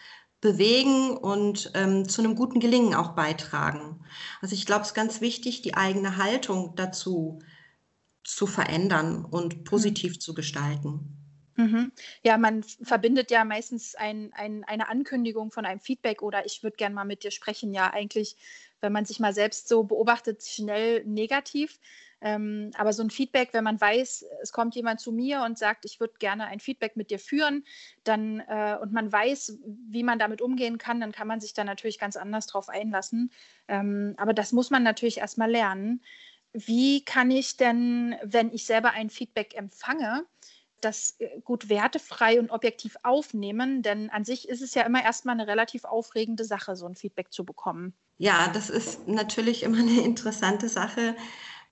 bewegen 0.46 1.16
und 1.16 1.72
ähm, 1.74 2.08
zu 2.08 2.22
einem 2.22 2.36
guten 2.36 2.60
Gelingen 2.60 2.94
auch 2.94 3.16
beitragen. 3.16 4.04
Also 4.40 4.54
ich 4.54 4.64
glaube, 4.64 4.82
es 4.82 4.88
ist 4.88 4.94
ganz 4.94 5.20
wichtig, 5.20 5.60
die 5.62 5.74
eigene 5.74 6.18
Haltung 6.18 6.74
dazu 6.76 7.40
zu 8.22 8.46
verändern 8.46 9.24
und 9.24 9.64
positiv 9.64 10.14
mhm. 10.14 10.20
zu 10.20 10.34
gestalten. 10.34 11.16
Mhm. 11.56 11.90
Ja, 12.22 12.38
man 12.38 12.62
verbindet 12.62 13.32
ja 13.32 13.44
meistens 13.44 13.96
ein, 13.96 14.30
ein, 14.34 14.62
eine 14.62 14.88
Ankündigung 14.88 15.50
von 15.50 15.66
einem 15.66 15.80
Feedback 15.80 16.22
oder 16.22 16.46
ich 16.46 16.62
würde 16.62 16.76
gerne 16.76 16.94
mal 16.94 17.04
mit 17.04 17.24
dir 17.24 17.32
sprechen, 17.32 17.74
ja 17.74 17.92
eigentlich, 17.92 18.36
wenn 18.80 18.92
man 18.92 19.04
sich 19.04 19.18
mal 19.18 19.34
selbst 19.34 19.66
so 19.66 19.82
beobachtet, 19.82 20.44
schnell 20.44 21.04
negativ. 21.06 21.80
Ähm, 22.26 22.72
aber 22.76 22.92
so 22.92 23.04
ein 23.04 23.10
Feedback, 23.10 23.50
wenn 23.52 23.62
man 23.62 23.80
weiß, 23.80 24.24
es 24.42 24.50
kommt 24.50 24.74
jemand 24.74 24.98
zu 24.98 25.12
mir 25.12 25.42
und 25.42 25.56
sagt, 25.56 25.84
ich 25.84 26.00
würde 26.00 26.14
gerne 26.18 26.46
ein 26.46 26.58
Feedback 26.58 26.96
mit 26.96 27.10
dir 27.10 27.20
führen, 27.20 27.64
dann 28.02 28.40
äh, 28.40 28.76
und 28.82 28.92
man 28.92 29.12
weiß, 29.12 29.60
wie 29.88 30.02
man 30.02 30.18
damit 30.18 30.42
umgehen 30.42 30.76
kann, 30.76 31.00
dann 31.00 31.12
kann 31.12 31.28
man 31.28 31.40
sich 31.40 31.54
da 31.54 31.62
natürlich 31.62 32.00
ganz 32.00 32.16
anders 32.16 32.48
drauf 32.48 32.68
einlassen. 32.68 33.30
Ähm, 33.68 34.14
aber 34.16 34.34
das 34.34 34.50
muss 34.50 34.70
man 34.70 34.82
natürlich 34.82 35.18
erstmal 35.18 35.48
lernen. 35.48 36.02
Wie 36.52 37.04
kann 37.04 37.30
ich 37.30 37.56
denn, 37.58 38.16
wenn 38.24 38.52
ich 38.52 38.66
selber 38.66 38.90
ein 38.90 39.08
Feedback 39.08 39.54
empfange, 39.54 40.26
das 40.80 41.14
äh, 41.20 41.40
gut 41.44 41.68
wertefrei 41.68 42.40
und 42.40 42.50
objektiv 42.50 42.96
aufnehmen, 43.04 43.82
denn 43.82 44.10
an 44.10 44.24
sich 44.24 44.48
ist 44.48 44.62
es 44.62 44.74
ja 44.74 44.82
immer 44.82 45.04
erstmal 45.04 45.34
eine 45.36 45.46
relativ 45.46 45.84
aufregende 45.84 46.44
Sache, 46.44 46.74
so 46.74 46.86
ein 46.86 46.96
Feedback 46.96 47.32
zu 47.32 47.44
bekommen. 47.44 47.94
Ja, 48.18 48.48
das 48.52 48.68
ist 48.68 49.06
natürlich 49.06 49.62
immer 49.62 49.78
eine 49.78 50.00
interessante 50.04 50.68
Sache. 50.68 51.14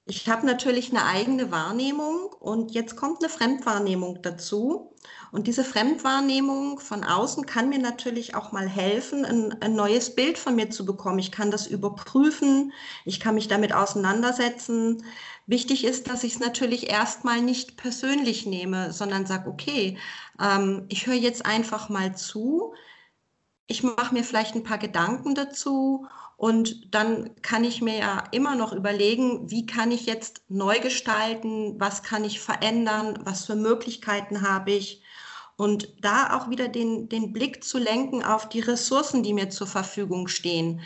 Ich 0.06 0.28
habe 0.28 0.44
natürlich 0.44 0.90
eine 0.90 1.06
eigene 1.06 1.50
Wahrnehmung 1.50 2.26
und 2.38 2.72
jetzt 2.72 2.94
kommt 2.94 3.22
eine 3.22 3.30
Fremdwahrnehmung 3.30 4.20
dazu. 4.20 4.94
Und 5.32 5.46
diese 5.46 5.64
Fremdwahrnehmung 5.64 6.78
von 6.78 7.04
außen 7.04 7.46
kann 7.46 7.70
mir 7.70 7.78
natürlich 7.78 8.34
auch 8.34 8.52
mal 8.52 8.68
helfen, 8.68 9.24
ein, 9.24 9.62
ein, 9.62 9.74
neues 9.74 10.14
Bild 10.14 10.36
von 10.36 10.56
mir 10.56 10.68
zu 10.68 10.84
bekommen. 10.84 11.18
Ich 11.18 11.32
kann 11.32 11.50
das 11.50 11.66
überprüfen, 11.66 12.72
ich 13.06 13.18
kann 13.18 13.34
mich 13.34 13.48
damit 13.48 13.72
auseinandersetzen. 13.72 15.04
Wichtig 15.46 15.84
ist, 15.84 16.08
dass 16.10 16.22
ich 16.22 16.34
es 16.34 16.40
natürlich 16.40 16.90
erstmal 16.90 17.40
nicht 17.40 17.78
persönlich 17.78 18.44
nehme, 18.44 18.92
sondern 18.92 19.24
sage, 19.24 19.48
okay, 19.48 19.98
ähm, 20.38 20.84
ich 20.90 21.06
höre 21.06 21.14
jetzt 21.14 21.46
einfach 21.46 21.88
mal 21.88 22.14
zu, 22.14 22.74
ich 23.66 23.82
mache 23.82 24.14
mir 24.14 24.24
vielleicht 24.24 24.54
ein 24.54 24.64
paar 24.64 24.78
Gedanken 24.78 25.34
dazu 25.34 26.06
und 26.44 26.94
dann 26.94 27.30
kann 27.40 27.64
ich 27.64 27.80
mir 27.80 27.96
ja 27.96 28.24
immer 28.30 28.54
noch 28.54 28.74
überlegen, 28.74 29.50
wie 29.50 29.64
kann 29.64 29.90
ich 29.90 30.04
jetzt 30.04 30.42
neu 30.50 30.78
gestalten, 30.78 31.80
was 31.80 32.02
kann 32.02 32.22
ich 32.22 32.38
verändern, 32.38 33.18
was 33.24 33.46
für 33.46 33.56
Möglichkeiten 33.56 34.42
habe 34.42 34.72
ich. 34.72 35.02
Und 35.56 36.04
da 36.04 36.36
auch 36.36 36.50
wieder 36.50 36.68
den, 36.68 37.08
den 37.08 37.32
Blick 37.32 37.64
zu 37.64 37.78
lenken 37.78 38.22
auf 38.22 38.46
die 38.46 38.60
Ressourcen, 38.60 39.22
die 39.22 39.32
mir 39.32 39.48
zur 39.48 39.66
Verfügung 39.66 40.28
stehen. 40.28 40.82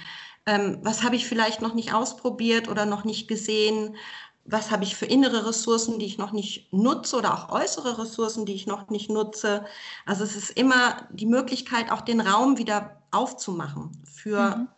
Ähm, 0.46 0.78
was 0.82 1.02
habe 1.02 1.16
ich 1.16 1.26
vielleicht 1.26 1.60
noch 1.60 1.74
nicht 1.74 1.92
ausprobiert 1.92 2.68
oder 2.68 2.86
noch 2.86 3.02
nicht 3.02 3.26
gesehen? 3.26 3.96
Was 4.44 4.70
habe 4.70 4.84
ich 4.84 4.94
für 4.94 5.06
innere 5.06 5.48
Ressourcen, 5.48 5.98
die 5.98 6.06
ich 6.06 6.18
noch 6.18 6.30
nicht 6.30 6.72
nutze 6.72 7.16
oder 7.16 7.34
auch 7.34 7.50
äußere 7.50 7.98
Ressourcen, 7.98 8.46
die 8.46 8.54
ich 8.54 8.68
noch 8.68 8.90
nicht 8.90 9.10
nutze? 9.10 9.64
Also 10.06 10.22
es 10.22 10.36
ist 10.36 10.50
immer 10.50 11.08
die 11.10 11.26
Möglichkeit, 11.26 11.90
auch 11.90 12.02
den 12.02 12.20
Raum 12.20 12.58
wieder 12.58 13.02
aufzumachen 13.10 13.90
für 14.04 14.56
mhm. 14.56 14.68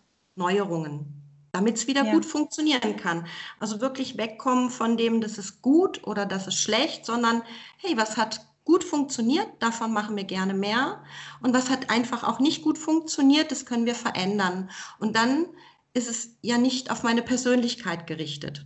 Neuerungen 0.40 1.20
damit 1.52 1.76
es 1.76 1.87
wieder 1.87 2.04
ja. 2.04 2.12
gut 2.12 2.25
funktionieren 2.25 2.97
kann. 2.97 3.26
Also 3.59 3.80
wirklich 3.80 4.16
wegkommen 4.16 4.70
von 4.70 4.97
dem, 4.97 5.20
das 5.20 5.38
ist 5.38 5.62
gut 5.62 6.06
oder 6.06 6.26
das 6.26 6.47
ist 6.47 6.61
schlecht, 6.61 7.04
sondern 7.04 7.42
hey, 7.78 7.97
was 7.97 8.16
hat 8.16 8.47
gut 8.64 8.85
funktioniert, 8.85 9.49
davon 9.59 9.92
machen 9.92 10.16
wir 10.16 10.25
gerne 10.25 10.54
mehr. 10.54 11.02
Und 11.42 11.54
was 11.54 11.70
hat 11.70 11.90
einfach 11.90 12.23
auch 12.23 12.38
nicht 12.38 12.62
gut 12.62 12.78
funktioniert, 12.78 13.50
das 13.50 13.66
können 13.66 13.87
wir 13.87 13.94
verändern. 13.94 14.70
Und 14.99 15.16
dann 15.16 15.47
ist 15.92 16.09
es 16.09 16.37
ja 16.42 16.56
nicht 16.56 16.90
auf 16.90 17.02
meine 17.02 17.23
Persönlichkeit 17.23 18.06
gerichtet. 18.06 18.64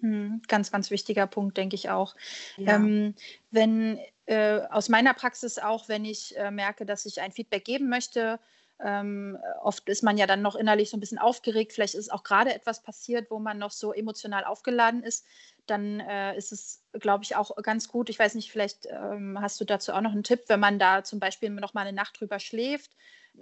Hm, 0.00 0.40
ganz, 0.48 0.70
ganz 0.70 0.90
wichtiger 0.90 1.26
Punkt, 1.26 1.56
denke 1.56 1.74
ich 1.74 1.90
auch. 1.90 2.14
Ja. 2.56 2.76
Ähm, 2.76 3.16
wenn 3.50 3.98
äh, 4.26 4.60
aus 4.70 4.88
meiner 4.88 5.12
Praxis 5.12 5.58
auch, 5.58 5.88
wenn 5.88 6.04
ich 6.04 6.36
äh, 6.38 6.50
merke, 6.50 6.86
dass 6.86 7.04
ich 7.04 7.20
ein 7.20 7.32
Feedback 7.32 7.64
geben 7.64 7.88
möchte, 7.88 8.38
ähm, 8.84 9.36
oft 9.62 9.88
ist 9.88 10.02
man 10.02 10.16
ja 10.18 10.26
dann 10.26 10.42
noch 10.42 10.54
innerlich 10.54 10.90
so 10.90 10.96
ein 10.96 11.00
bisschen 11.00 11.18
aufgeregt. 11.18 11.72
Vielleicht 11.72 11.94
ist 11.94 12.12
auch 12.12 12.22
gerade 12.22 12.54
etwas 12.54 12.82
passiert, 12.82 13.30
wo 13.30 13.38
man 13.38 13.58
noch 13.58 13.72
so 13.72 13.92
emotional 13.92 14.44
aufgeladen 14.44 15.02
ist. 15.02 15.26
Dann 15.66 16.00
äh, 16.00 16.36
ist 16.36 16.52
es, 16.52 16.84
glaube 16.92 17.24
ich, 17.24 17.34
auch 17.34 17.56
ganz 17.56 17.88
gut. 17.88 18.08
Ich 18.08 18.18
weiß 18.18 18.34
nicht, 18.34 18.52
vielleicht 18.52 18.86
ähm, 18.86 19.38
hast 19.40 19.60
du 19.60 19.64
dazu 19.64 19.92
auch 19.92 20.00
noch 20.00 20.12
einen 20.12 20.22
Tipp, 20.22 20.44
wenn 20.46 20.60
man 20.60 20.78
da 20.78 21.02
zum 21.02 21.18
Beispiel 21.18 21.50
noch 21.50 21.74
mal 21.74 21.82
eine 21.82 21.92
Nacht 21.92 22.20
drüber 22.20 22.38
schläft. 22.38 22.92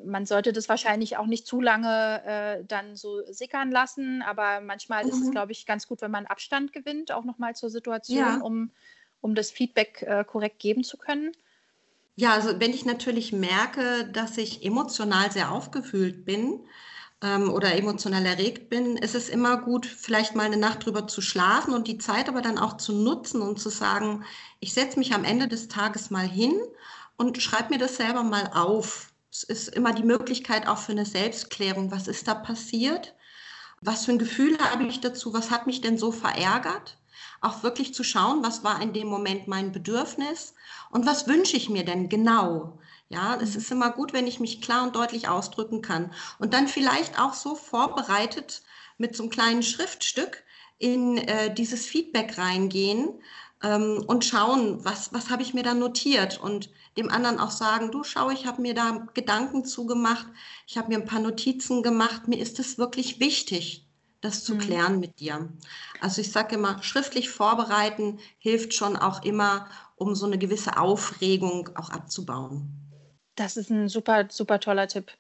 Man 0.04 0.26
sollte 0.26 0.52
das 0.52 0.68
wahrscheinlich 0.68 1.16
auch 1.16 1.26
nicht 1.26 1.46
zu 1.46 1.60
lange 1.60 2.22
äh, 2.24 2.64
dann 2.64 2.96
so 2.96 3.22
sickern 3.30 3.70
lassen, 3.70 4.22
aber 4.22 4.60
manchmal 4.60 5.04
mhm. 5.04 5.10
ist 5.10 5.20
es, 5.20 5.26
mhm. 5.28 5.32
glaube 5.32 5.52
ich, 5.52 5.66
ganz 5.66 5.86
gut, 5.86 6.00
wenn 6.00 6.10
man 6.10 6.26
Abstand 6.26 6.72
gewinnt, 6.72 7.12
auch 7.12 7.24
noch 7.24 7.38
mal 7.38 7.54
zur 7.54 7.70
Situation, 7.70 8.18
ja. 8.18 8.40
um, 8.40 8.72
um 9.20 9.34
das 9.34 9.50
Feedback 9.50 10.02
äh, 10.02 10.24
korrekt 10.24 10.58
geben 10.58 10.82
zu 10.82 10.96
können. 10.96 11.32
Ja, 12.18 12.32
also 12.32 12.58
wenn 12.60 12.72
ich 12.72 12.84
natürlich 12.86 13.32
merke, 13.32 14.08
dass 14.12 14.38
ich 14.38 14.64
emotional 14.64 15.30
sehr 15.30 15.52
aufgewühlt 15.52 16.24
bin 16.24 16.66
ähm, 17.22 17.50
oder 17.50 17.74
emotional 17.76 18.24
erregt 18.24 18.70
bin, 18.70 18.96
ist 18.96 19.14
es 19.14 19.28
immer 19.28 19.58
gut, 19.58 19.84
vielleicht 19.86 20.34
mal 20.34 20.46
eine 20.46 20.56
Nacht 20.56 20.84
drüber 20.86 21.06
zu 21.08 21.20
schlafen 21.20 21.74
und 21.74 21.88
die 21.88 21.98
Zeit 21.98 22.28
aber 22.28 22.40
dann 22.42 22.58
auch 22.58 22.78
zu 22.78 22.92
nutzen 22.94 23.42
und 23.42 23.60
zu 23.60 23.68
sagen, 23.68 24.24
ich 24.60 24.72
setze 24.72 24.98
mich 24.98 25.14
am 25.14 25.24
Ende 25.24 25.46
des 25.48 25.68
Tages 25.68 26.10
mal 26.10 26.26
hin 26.26 26.58
und 27.16 27.42
schreibe 27.42 27.70
mir 27.74 27.78
das 27.78 27.96
selber 27.96 28.22
mal 28.22 28.50
auf. 28.54 29.12
Es 29.30 29.42
ist 29.42 29.68
immer 29.68 29.92
die 29.92 30.02
Möglichkeit 30.04 30.66
auch 30.68 30.78
für 30.78 30.92
eine 30.92 31.04
Selbstklärung, 31.06 31.90
was 31.90 32.08
ist 32.08 32.26
da 32.28 32.34
passiert? 32.34 33.14
Was 33.82 34.06
für 34.06 34.12
ein 34.12 34.18
Gefühl 34.18 34.58
habe 34.58 34.86
ich 34.86 35.00
dazu? 35.00 35.34
Was 35.34 35.50
hat 35.50 35.66
mich 35.66 35.80
denn 35.82 35.98
so 35.98 36.12
verärgert? 36.12 36.98
Auch 37.40 37.62
wirklich 37.62 37.94
zu 37.94 38.04
schauen, 38.04 38.42
was 38.42 38.64
war 38.64 38.80
in 38.82 38.92
dem 38.92 39.08
Moment 39.08 39.48
mein 39.48 39.72
Bedürfnis 39.72 40.54
und 40.90 41.06
was 41.06 41.26
wünsche 41.26 41.56
ich 41.56 41.68
mir 41.68 41.84
denn 41.84 42.08
genau? 42.08 42.78
Ja, 43.08 43.36
es 43.36 43.52
mhm. 43.52 43.58
ist 43.58 43.70
immer 43.70 43.90
gut, 43.90 44.12
wenn 44.12 44.26
ich 44.26 44.40
mich 44.40 44.60
klar 44.60 44.82
und 44.82 44.96
deutlich 44.96 45.28
ausdrücken 45.28 45.82
kann. 45.82 46.12
Und 46.38 46.54
dann 46.54 46.68
vielleicht 46.68 47.20
auch 47.20 47.34
so 47.34 47.54
vorbereitet 47.54 48.62
mit 48.98 49.14
so 49.14 49.22
einem 49.22 49.30
kleinen 49.30 49.62
Schriftstück 49.62 50.42
in 50.78 51.18
äh, 51.18 51.54
dieses 51.54 51.86
Feedback 51.86 52.38
reingehen 52.38 53.08
ähm, 53.62 54.04
und 54.06 54.24
schauen, 54.24 54.84
was, 54.84 55.12
was 55.12 55.30
habe 55.30 55.42
ich 55.42 55.54
mir 55.54 55.62
da 55.62 55.74
notiert 55.74 56.40
und 56.40 56.70
dem 56.96 57.10
anderen 57.10 57.38
auch 57.38 57.50
sagen, 57.50 57.90
du 57.90 58.04
schau, 58.04 58.30
ich 58.30 58.46
habe 58.46 58.62
mir 58.62 58.74
da 58.74 59.06
Gedanken 59.14 59.64
zugemacht, 59.64 60.26
ich 60.66 60.76
habe 60.78 60.88
mir 60.88 60.98
ein 60.98 61.06
paar 61.06 61.20
Notizen 61.20 61.82
gemacht, 61.82 62.28
mir 62.28 62.38
ist 62.38 62.58
es 62.58 62.78
wirklich 62.78 63.20
wichtig, 63.20 63.85
das 64.20 64.44
zu 64.44 64.54
mhm. 64.54 64.58
klären 64.58 65.00
mit 65.00 65.20
dir. 65.20 65.48
Also 66.00 66.20
ich 66.20 66.32
sage 66.32 66.56
immer, 66.56 66.82
schriftlich 66.82 67.30
vorbereiten 67.30 68.18
hilft 68.38 68.74
schon 68.74 68.96
auch 68.96 69.22
immer, 69.22 69.68
um 69.96 70.14
so 70.14 70.26
eine 70.26 70.38
gewisse 70.38 70.76
Aufregung 70.78 71.70
auch 71.76 71.90
abzubauen. 71.90 72.70
Das 73.34 73.56
ist 73.56 73.70
ein 73.70 73.88
super, 73.88 74.26
super 74.30 74.60
toller 74.60 74.88
Tipp. 74.88 75.12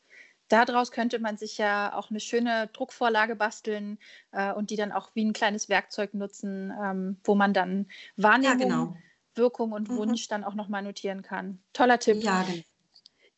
Daraus 0.48 0.92
könnte 0.92 1.18
man 1.18 1.36
sich 1.36 1.58
ja 1.58 1.94
auch 1.94 2.10
eine 2.10 2.20
schöne 2.20 2.68
Druckvorlage 2.72 3.34
basteln 3.34 3.98
äh, 4.30 4.52
und 4.52 4.70
die 4.70 4.76
dann 4.76 4.92
auch 4.92 5.10
wie 5.14 5.24
ein 5.24 5.32
kleines 5.32 5.68
Werkzeug 5.68 6.14
nutzen, 6.14 6.72
ähm, 6.82 7.16
wo 7.24 7.34
man 7.34 7.52
dann 7.52 7.86
Wahrnehmung, 8.16 8.58
ja, 8.60 8.64
genau. 8.64 8.96
Wirkung 9.34 9.72
und 9.72 9.90
mhm. 9.90 9.96
Wunsch 9.96 10.28
dann 10.28 10.44
auch 10.44 10.54
nochmal 10.54 10.82
notieren 10.82 11.22
kann. 11.22 11.58
Toller 11.72 11.98
Tipp. 11.98 12.22
Ja, 12.22 12.42
genau. 12.42 12.62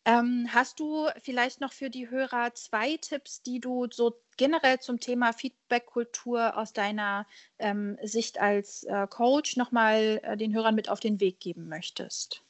Ähm, 0.09 0.49
hast 0.55 0.81
du 0.81 1.07
vielleicht 1.23 1.61
noch 1.61 1.75
für 1.75 1.91
die 1.91 2.09
Hörer 2.09 2.55
zwei 2.55 2.97
Tipps, 2.97 3.43
die 3.43 3.61
du 3.61 3.89
so 3.93 4.19
generell 4.39 4.81
zum 4.81 5.01
Thema 5.01 5.35
Feedback-Kultur 5.35 6.57
aus 6.57 6.73
deiner 6.73 7.27
ähm, 7.59 7.99
Sicht 8.03 8.41
als 8.41 8.85
äh, 8.85 9.07
Coach 9.07 9.59
nochmal 9.59 10.19
äh, 10.23 10.39
den 10.39 10.55
Hörern 10.55 10.75
mit 10.75 10.89
auf 10.89 11.01
den 11.01 11.21
Weg 11.21 11.41
geben 11.41 11.69
möchtest? 11.69 12.43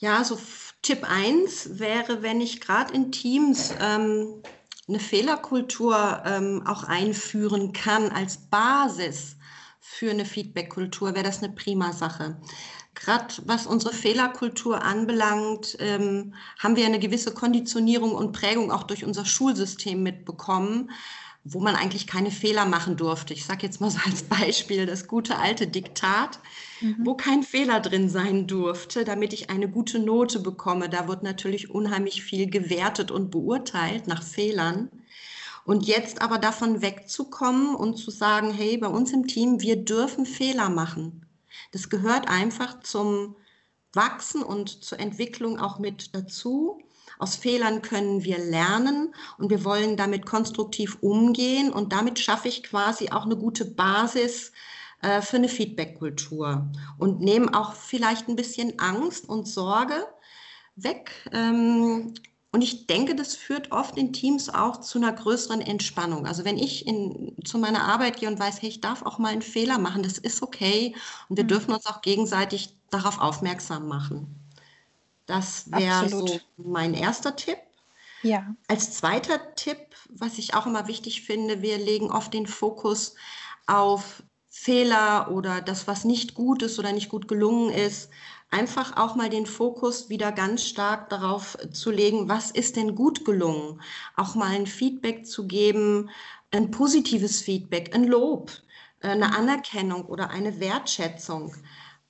Ja, 0.00 0.22
so 0.22 0.38
Tipp 0.82 1.10
1 1.10 1.78
wäre, 1.78 2.22
wenn 2.22 2.42
ich 2.42 2.60
gerade 2.60 2.92
in 2.92 3.10
Teams 3.10 3.72
ähm, 3.80 4.42
eine 4.86 5.00
Fehlerkultur 5.00 6.22
ähm, 6.26 6.62
auch 6.66 6.84
einführen 6.84 7.72
kann 7.72 8.10
als 8.10 8.36
Basis 8.50 9.36
für 9.80 10.10
eine 10.10 10.26
Feedback-Kultur, 10.26 11.14
wäre 11.14 11.24
das 11.24 11.42
eine 11.42 11.54
prima 11.54 11.94
Sache. 11.94 12.36
Gerade 13.04 13.34
was 13.46 13.66
unsere 13.66 13.92
Fehlerkultur 13.92 14.82
anbelangt, 14.82 15.76
ähm, 15.80 16.34
haben 16.58 16.76
wir 16.76 16.86
eine 16.86 17.00
gewisse 17.00 17.34
Konditionierung 17.34 18.12
und 18.12 18.30
Prägung 18.30 18.70
auch 18.70 18.84
durch 18.84 19.04
unser 19.04 19.24
Schulsystem 19.24 20.04
mitbekommen, 20.04 20.92
wo 21.42 21.58
man 21.58 21.74
eigentlich 21.74 22.06
keine 22.06 22.30
Fehler 22.30 22.64
machen 22.64 22.96
durfte. 22.96 23.34
Ich 23.34 23.44
sage 23.44 23.66
jetzt 23.66 23.80
mal 23.80 23.90
so 23.90 23.98
als 24.06 24.22
Beispiel 24.22 24.86
das 24.86 25.08
gute 25.08 25.36
alte 25.38 25.66
Diktat, 25.66 26.38
mhm. 26.80 26.98
wo 27.00 27.14
kein 27.14 27.42
Fehler 27.42 27.80
drin 27.80 28.08
sein 28.08 28.46
durfte, 28.46 29.04
damit 29.04 29.32
ich 29.32 29.50
eine 29.50 29.68
gute 29.68 29.98
Note 29.98 30.38
bekomme. 30.38 30.88
Da 30.88 31.08
wird 31.08 31.24
natürlich 31.24 31.70
unheimlich 31.70 32.22
viel 32.22 32.48
gewertet 32.48 33.10
und 33.10 33.32
beurteilt 33.32 34.06
nach 34.06 34.22
Fehlern. 34.22 34.90
Und 35.64 35.86
jetzt 35.86 36.22
aber 36.22 36.38
davon 36.38 36.82
wegzukommen 36.82 37.74
und 37.74 37.96
zu 37.96 38.12
sagen, 38.12 38.52
hey, 38.52 38.78
bei 38.78 38.88
uns 38.88 39.12
im 39.12 39.26
Team, 39.26 39.60
wir 39.60 39.76
dürfen 39.76 40.24
Fehler 40.24 40.70
machen. 40.70 41.26
Das 41.72 41.90
gehört 41.90 42.28
einfach 42.28 42.80
zum 42.80 43.34
Wachsen 43.92 44.42
und 44.42 44.84
zur 44.84 45.00
Entwicklung 45.00 45.58
auch 45.58 45.78
mit 45.78 46.14
dazu. 46.14 46.80
Aus 47.18 47.36
Fehlern 47.36 47.82
können 47.82 48.24
wir 48.24 48.38
lernen 48.38 49.14
und 49.38 49.50
wir 49.50 49.64
wollen 49.64 49.96
damit 49.96 50.26
konstruktiv 50.26 50.98
umgehen 51.00 51.72
und 51.72 51.92
damit 51.92 52.18
schaffe 52.18 52.48
ich 52.48 52.62
quasi 52.62 53.10
auch 53.10 53.24
eine 53.24 53.36
gute 53.36 53.64
Basis 53.64 54.52
äh, 55.02 55.20
für 55.20 55.36
eine 55.36 55.48
Feedback-Kultur 55.48 56.70
und 56.98 57.20
nehme 57.20 57.54
auch 57.54 57.74
vielleicht 57.74 58.28
ein 58.28 58.36
bisschen 58.36 58.78
Angst 58.78 59.28
und 59.28 59.46
Sorge 59.46 60.06
weg. 60.76 61.12
Ähm, 61.32 62.14
und 62.52 62.60
ich 62.60 62.86
denke, 62.86 63.14
das 63.14 63.34
führt 63.34 63.72
oft 63.72 63.96
in 63.96 64.12
Teams 64.12 64.50
auch 64.50 64.78
zu 64.78 64.98
einer 64.98 65.12
größeren 65.12 65.62
Entspannung. 65.62 66.26
Also 66.26 66.44
wenn 66.44 66.58
ich 66.58 66.86
in, 66.86 67.34
zu 67.44 67.56
meiner 67.56 67.84
Arbeit 67.84 68.18
gehe 68.20 68.28
und 68.28 68.38
weiß, 68.38 68.60
hey, 68.60 68.68
ich 68.68 68.82
darf 68.82 69.02
auch 69.02 69.18
mal 69.18 69.32
einen 69.32 69.40
Fehler 69.40 69.78
machen, 69.78 70.02
das 70.02 70.18
ist 70.18 70.42
okay. 70.42 70.94
Und 71.30 71.38
wir 71.38 71.44
mhm. 71.44 71.48
dürfen 71.48 71.72
uns 71.72 71.86
auch 71.86 72.02
gegenseitig 72.02 72.76
darauf 72.90 73.18
aufmerksam 73.20 73.88
machen. 73.88 74.38
Das 75.24 75.70
wäre 75.70 76.10
so 76.10 76.28
mein 76.58 76.92
erster 76.92 77.36
Tipp. 77.36 77.56
Ja. 78.22 78.54
Als 78.68 78.92
zweiter 78.92 79.54
Tipp, 79.54 79.78
was 80.10 80.36
ich 80.36 80.54
auch 80.54 80.66
immer 80.66 80.86
wichtig 80.88 81.22
finde, 81.22 81.62
wir 81.62 81.78
legen 81.78 82.10
oft 82.10 82.34
den 82.34 82.46
Fokus 82.46 83.14
auf 83.66 84.22
Fehler 84.50 85.30
oder 85.30 85.62
das, 85.62 85.86
was 85.86 86.04
nicht 86.04 86.34
gut 86.34 86.62
ist 86.62 86.78
oder 86.78 86.92
nicht 86.92 87.08
gut 87.08 87.28
gelungen 87.28 87.70
ist 87.70 88.10
einfach 88.52 88.96
auch 88.96 89.16
mal 89.16 89.30
den 89.30 89.46
Fokus 89.46 90.08
wieder 90.08 90.32
ganz 90.32 90.64
stark 90.64 91.08
darauf 91.10 91.56
zu 91.72 91.90
legen, 91.90 92.28
was 92.28 92.50
ist 92.50 92.76
denn 92.76 92.94
gut 92.94 93.24
gelungen? 93.24 93.80
Auch 94.16 94.34
mal 94.34 94.50
ein 94.54 94.66
Feedback 94.66 95.26
zu 95.26 95.46
geben, 95.46 96.10
ein 96.50 96.70
positives 96.70 97.40
Feedback, 97.40 97.94
ein 97.94 98.04
Lob, 98.04 98.52
eine 99.00 99.34
Anerkennung 99.36 100.04
oder 100.04 100.30
eine 100.30 100.60
Wertschätzung. 100.60 101.54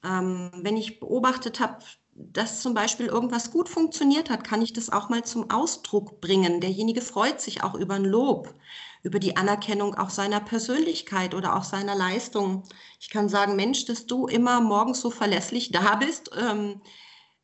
Ähm, 0.04 0.50
wenn 0.62 0.76
ich 0.76 1.00
beobachtet 1.00 1.60
habe, 1.60 1.78
dass 2.14 2.60
zum 2.60 2.74
Beispiel 2.74 3.06
irgendwas 3.06 3.50
gut 3.50 3.68
funktioniert 3.68 4.28
hat, 4.28 4.44
kann 4.44 4.62
ich 4.62 4.72
das 4.72 4.90
auch 4.90 5.08
mal 5.08 5.24
zum 5.24 5.50
Ausdruck 5.50 6.20
bringen. 6.20 6.60
Derjenige 6.60 7.00
freut 7.00 7.40
sich 7.40 7.62
auch 7.62 7.74
über 7.74 7.94
ein 7.94 8.04
Lob 8.04 8.54
über 9.02 9.18
die 9.18 9.36
Anerkennung 9.36 9.94
auch 9.96 10.10
seiner 10.10 10.40
Persönlichkeit 10.40 11.34
oder 11.34 11.56
auch 11.56 11.64
seiner 11.64 11.94
Leistung. 11.94 12.62
Ich 13.00 13.10
kann 13.10 13.28
sagen, 13.28 13.56
Mensch, 13.56 13.84
dass 13.84 14.06
du 14.06 14.26
immer 14.26 14.60
morgens 14.60 15.00
so 15.00 15.10
verlässlich 15.10 15.72
da 15.72 15.96
bist, 15.96 16.30
ähm, 16.36 16.80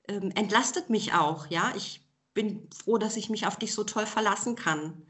ähm, 0.07 0.31
entlastet 0.35 0.89
mich 0.89 1.15
auch. 1.15 1.49
Ja, 1.49 1.73
ich 1.77 2.05
bin 2.33 2.69
froh, 2.73 2.99
dass 2.99 3.17
ich 3.17 3.31
mich 3.31 3.47
auf 3.47 3.57
dich 3.57 3.75
so 3.75 3.83
toll 3.83 4.07
verlassen 4.07 4.55
kann. 4.55 5.03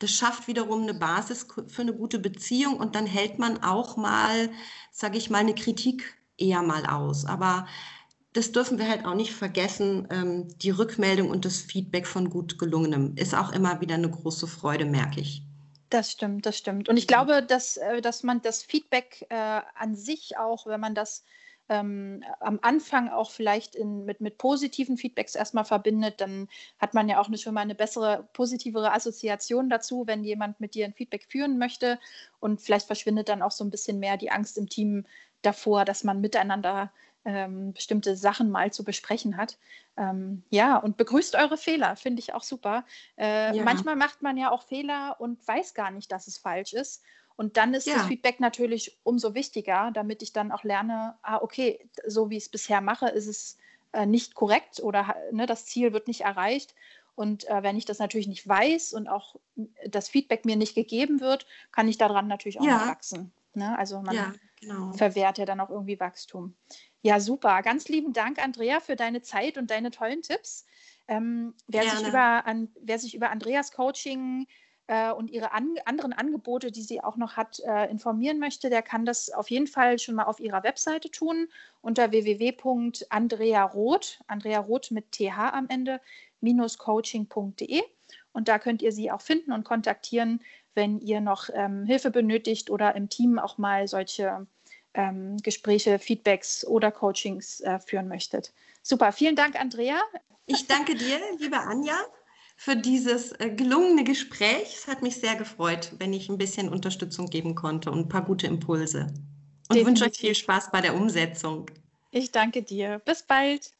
Das 0.00 0.10
schafft 0.10 0.48
wiederum 0.48 0.82
eine 0.82 0.94
Basis 0.94 1.46
für 1.68 1.82
eine 1.82 1.94
gute 1.94 2.18
Beziehung 2.18 2.76
und 2.78 2.96
dann 2.96 3.06
hält 3.06 3.38
man 3.38 3.62
auch 3.62 3.96
mal, 3.96 4.50
sage 4.90 5.16
ich 5.16 5.30
mal, 5.30 5.38
eine 5.38 5.54
Kritik 5.54 6.16
eher 6.36 6.62
mal 6.62 6.86
aus. 6.86 7.24
Aber 7.24 7.68
das 8.32 8.50
dürfen 8.50 8.78
wir 8.78 8.88
halt 8.88 9.04
auch 9.04 9.14
nicht 9.14 9.32
vergessen, 9.32 10.08
ähm, 10.10 10.48
die 10.58 10.70
Rückmeldung 10.70 11.30
und 11.30 11.44
das 11.44 11.58
Feedback 11.58 12.08
von 12.08 12.30
gut 12.30 12.58
gelungenem 12.58 13.14
ist 13.16 13.34
auch 13.34 13.52
immer 13.52 13.80
wieder 13.80 13.94
eine 13.94 14.10
große 14.10 14.48
Freude, 14.48 14.84
merke 14.84 15.20
ich. 15.20 15.44
Das 15.92 16.10
stimmt, 16.10 16.46
das 16.46 16.56
stimmt. 16.56 16.88
Und 16.88 16.96
ich 16.96 17.06
glaube, 17.06 17.42
dass, 17.42 17.76
äh, 17.76 18.00
dass 18.00 18.22
man 18.22 18.40
das 18.40 18.62
Feedback 18.62 19.26
äh, 19.28 19.60
an 19.74 19.94
sich 19.94 20.38
auch, 20.38 20.66
wenn 20.66 20.80
man 20.80 20.94
das 20.94 21.22
ähm, 21.68 22.24
am 22.40 22.58
Anfang 22.62 23.10
auch 23.10 23.30
vielleicht 23.30 23.74
in, 23.74 24.06
mit, 24.06 24.22
mit 24.22 24.38
positiven 24.38 24.96
Feedbacks 24.96 25.34
erstmal 25.34 25.66
verbindet, 25.66 26.22
dann 26.22 26.48
hat 26.78 26.94
man 26.94 27.10
ja 27.10 27.20
auch 27.20 27.28
schon 27.36 27.52
mal 27.52 27.60
eine 27.60 27.74
bessere, 27.74 28.26
positivere 28.32 28.94
Assoziation 28.94 29.68
dazu, 29.68 30.06
wenn 30.06 30.24
jemand 30.24 30.60
mit 30.60 30.74
dir 30.74 30.86
ein 30.86 30.94
Feedback 30.94 31.26
führen 31.28 31.58
möchte. 31.58 31.98
Und 32.40 32.62
vielleicht 32.62 32.86
verschwindet 32.86 33.28
dann 33.28 33.42
auch 33.42 33.52
so 33.52 33.62
ein 33.62 33.70
bisschen 33.70 33.98
mehr 33.98 34.16
die 34.16 34.30
Angst 34.30 34.56
im 34.56 34.70
Team 34.70 35.04
davor, 35.42 35.84
dass 35.84 36.04
man 36.04 36.22
miteinander 36.22 36.90
ähm, 37.24 37.72
bestimmte 37.72 38.16
Sachen 38.16 38.50
mal 38.50 38.72
zu 38.72 38.84
besprechen 38.84 39.36
hat. 39.36 39.58
Ähm, 39.96 40.42
ja, 40.50 40.76
und 40.76 40.96
begrüßt 40.96 41.34
eure 41.36 41.56
Fehler, 41.56 41.96
finde 41.96 42.20
ich 42.20 42.34
auch 42.34 42.42
super. 42.42 42.84
Äh, 43.16 43.56
ja. 43.56 43.62
Manchmal 43.62 43.96
macht 43.96 44.22
man 44.22 44.36
ja 44.36 44.50
auch 44.50 44.62
Fehler 44.62 45.16
und 45.18 45.46
weiß 45.46 45.74
gar 45.74 45.90
nicht, 45.90 46.10
dass 46.10 46.26
es 46.26 46.38
falsch 46.38 46.72
ist. 46.72 47.02
Und 47.36 47.56
dann 47.56 47.74
ist 47.74 47.86
ja. 47.86 47.94
das 47.94 48.06
Feedback 48.06 48.40
natürlich 48.40 48.98
umso 49.04 49.34
wichtiger, 49.34 49.90
damit 49.92 50.22
ich 50.22 50.32
dann 50.32 50.52
auch 50.52 50.64
lerne, 50.64 51.16
ah, 51.22 51.38
okay, 51.38 51.88
so 52.06 52.30
wie 52.30 52.36
ich 52.36 52.44
es 52.44 52.48
bisher 52.48 52.80
mache, 52.80 53.08
ist 53.08 53.26
es 53.26 53.58
äh, 53.92 54.06
nicht 54.06 54.34
korrekt 54.34 54.80
oder 54.80 55.16
ne, 55.30 55.46
das 55.46 55.66
Ziel 55.66 55.92
wird 55.92 56.08
nicht 56.08 56.22
erreicht. 56.22 56.74
Und 57.14 57.48
äh, 57.48 57.62
wenn 57.62 57.76
ich 57.76 57.84
das 57.84 57.98
natürlich 57.98 58.26
nicht 58.26 58.46
weiß 58.46 58.94
und 58.94 59.08
auch 59.08 59.36
das 59.86 60.08
Feedback 60.08 60.44
mir 60.44 60.56
nicht 60.56 60.74
gegeben 60.74 61.20
wird, 61.20 61.46
kann 61.70 61.88
ich 61.88 61.98
daran 61.98 62.26
natürlich 62.26 62.58
auch 62.58 62.64
ja. 62.64 62.86
wachsen. 62.86 63.32
Ne? 63.54 63.76
Also 63.78 64.00
man 64.00 64.14
ja, 64.14 64.32
genau. 64.60 64.92
verwehrt 64.92 65.38
ja 65.38 65.44
dann 65.44 65.60
auch 65.60 65.70
irgendwie 65.70 66.00
Wachstum. 66.00 66.54
Ja, 67.02 67.18
super. 67.18 67.62
Ganz 67.62 67.88
lieben 67.88 68.12
Dank, 68.12 68.42
Andrea, 68.42 68.78
für 68.78 68.94
deine 68.94 69.22
Zeit 69.22 69.58
und 69.58 69.70
deine 69.70 69.90
tollen 69.90 70.22
Tipps. 70.22 70.66
Ähm, 71.08 71.54
wer, 71.66 71.82
sich 71.82 72.06
über, 72.06 72.46
an, 72.46 72.68
wer 72.80 72.98
sich 72.98 73.16
über 73.16 73.30
Andreas 73.30 73.72
Coaching 73.72 74.46
äh, 74.86 75.10
und 75.10 75.28
ihre 75.28 75.52
an, 75.52 75.74
anderen 75.84 76.12
Angebote, 76.12 76.70
die 76.70 76.82
sie 76.82 77.02
auch 77.02 77.16
noch 77.16 77.36
hat, 77.36 77.58
äh, 77.66 77.90
informieren 77.90 78.38
möchte, 78.38 78.70
der 78.70 78.82
kann 78.82 79.04
das 79.04 79.30
auf 79.30 79.50
jeden 79.50 79.66
Fall 79.66 79.98
schon 79.98 80.14
mal 80.14 80.24
auf 80.24 80.38
ihrer 80.38 80.62
Webseite 80.62 81.10
tun 81.10 81.48
unter 81.80 82.12
www.andrearoth, 82.12 84.20
Andrea 84.28 84.60
Roth 84.60 84.92
mit 84.92 85.10
TH 85.10 85.52
am 85.52 85.66
Ende, 85.68 86.00
coaching.de. 86.78 87.82
Und 88.32 88.46
da 88.46 88.60
könnt 88.60 88.80
ihr 88.80 88.92
sie 88.92 89.10
auch 89.10 89.22
finden 89.22 89.50
und 89.50 89.64
kontaktieren, 89.64 90.40
wenn 90.74 91.00
ihr 91.00 91.20
noch 91.20 91.48
ähm, 91.52 91.84
Hilfe 91.84 92.12
benötigt 92.12 92.70
oder 92.70 92.94
im 92.94 93.08
Team 93.08 93.40
auch 93.40 93.58
mal 93.58 93.88
solche 93.88 94.46
ähm, 94.94 95.36
Gespräche, 95.38 95.98
Feedbacks 95.98 96.64
oder 96.66 96.90
Coachings 96.90 97.60
äh, 97.60 97.78
führen 97.78 98.08
möchtet. 98.08 98.52
Super, 98.82 99.12
vielen 99.12 99.36
Dank, 99.36 99.58
Andrea. 99.58 100.00
Ich 100.46 100.66
danke 100.66 100.94
dir, 100.94 101.18
liebe 101.38 101.58
Anja 101.58 101.94
für 102.56 102.76
dieses 102.76 103.32
äh, 103.40 103.50
gelungene 103.50 104.04
Gespräch. 104.04 104.76
Es 104.76 104.86
hat 104.86 105.02
mich 105.02 105.16
sehr 105.16 105.34
gefreut, 105.34 105.92
wenn 105.98 106.12
ich 106.12 106.28
ein 106.28 106.38
bisschen 106.38 106.68
Unterstützung 106.68 107.26
geben 107.26 107.54
konnte 107.54 107.90
und 107.90 108.00
ein 108.00 108.08
paar 108.08 108.24
gute 108.24 108.46
Impulse. 108.46 109.06
Und 109.68 109.76
Definitiv. 109.76 109.86
wünsche 109.86 110.04
euch 110.04 110.18
viel 110.18 110.34
Spaß 110.34 110.70
bei 110.70 110.80
der 110.80 110.94
Umsetzung. 110.94 111.70
Ich 112.10 112.30
danke 112.30 112.62
dir. 112.62 113.00
Bis 113.04 113.22
bald. 113.22 113.72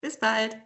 Bis 0.00 0.18
bald. 0.18 0.56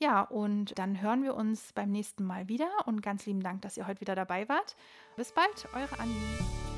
Ja, 0.00 0.22
und 0.22 0.76
dann 0.80 1.00
hören 1.00 1.22
wir 1.22 1.36
uns 1.36 1.72
beim 1.72 1.92
nächsten 1.92 2.24
Mal 2.24 2.48
wieder 2.48 2.68
und 2.86 3.00
ganz 3.00 3.26
lieben 3.26 3.44
Dank, 3.44 3.62
dass 3.62 3.76
ihr 3.76 3.86
heute 3.86 4.00
wieder 4.00 4.16
dabei 4.16 4.48
wart. 4.48 4.74
Bis 5.16 5.30
bald, 5.30 5.68
eure 5.72 6.00
Annie. 6.00 6.71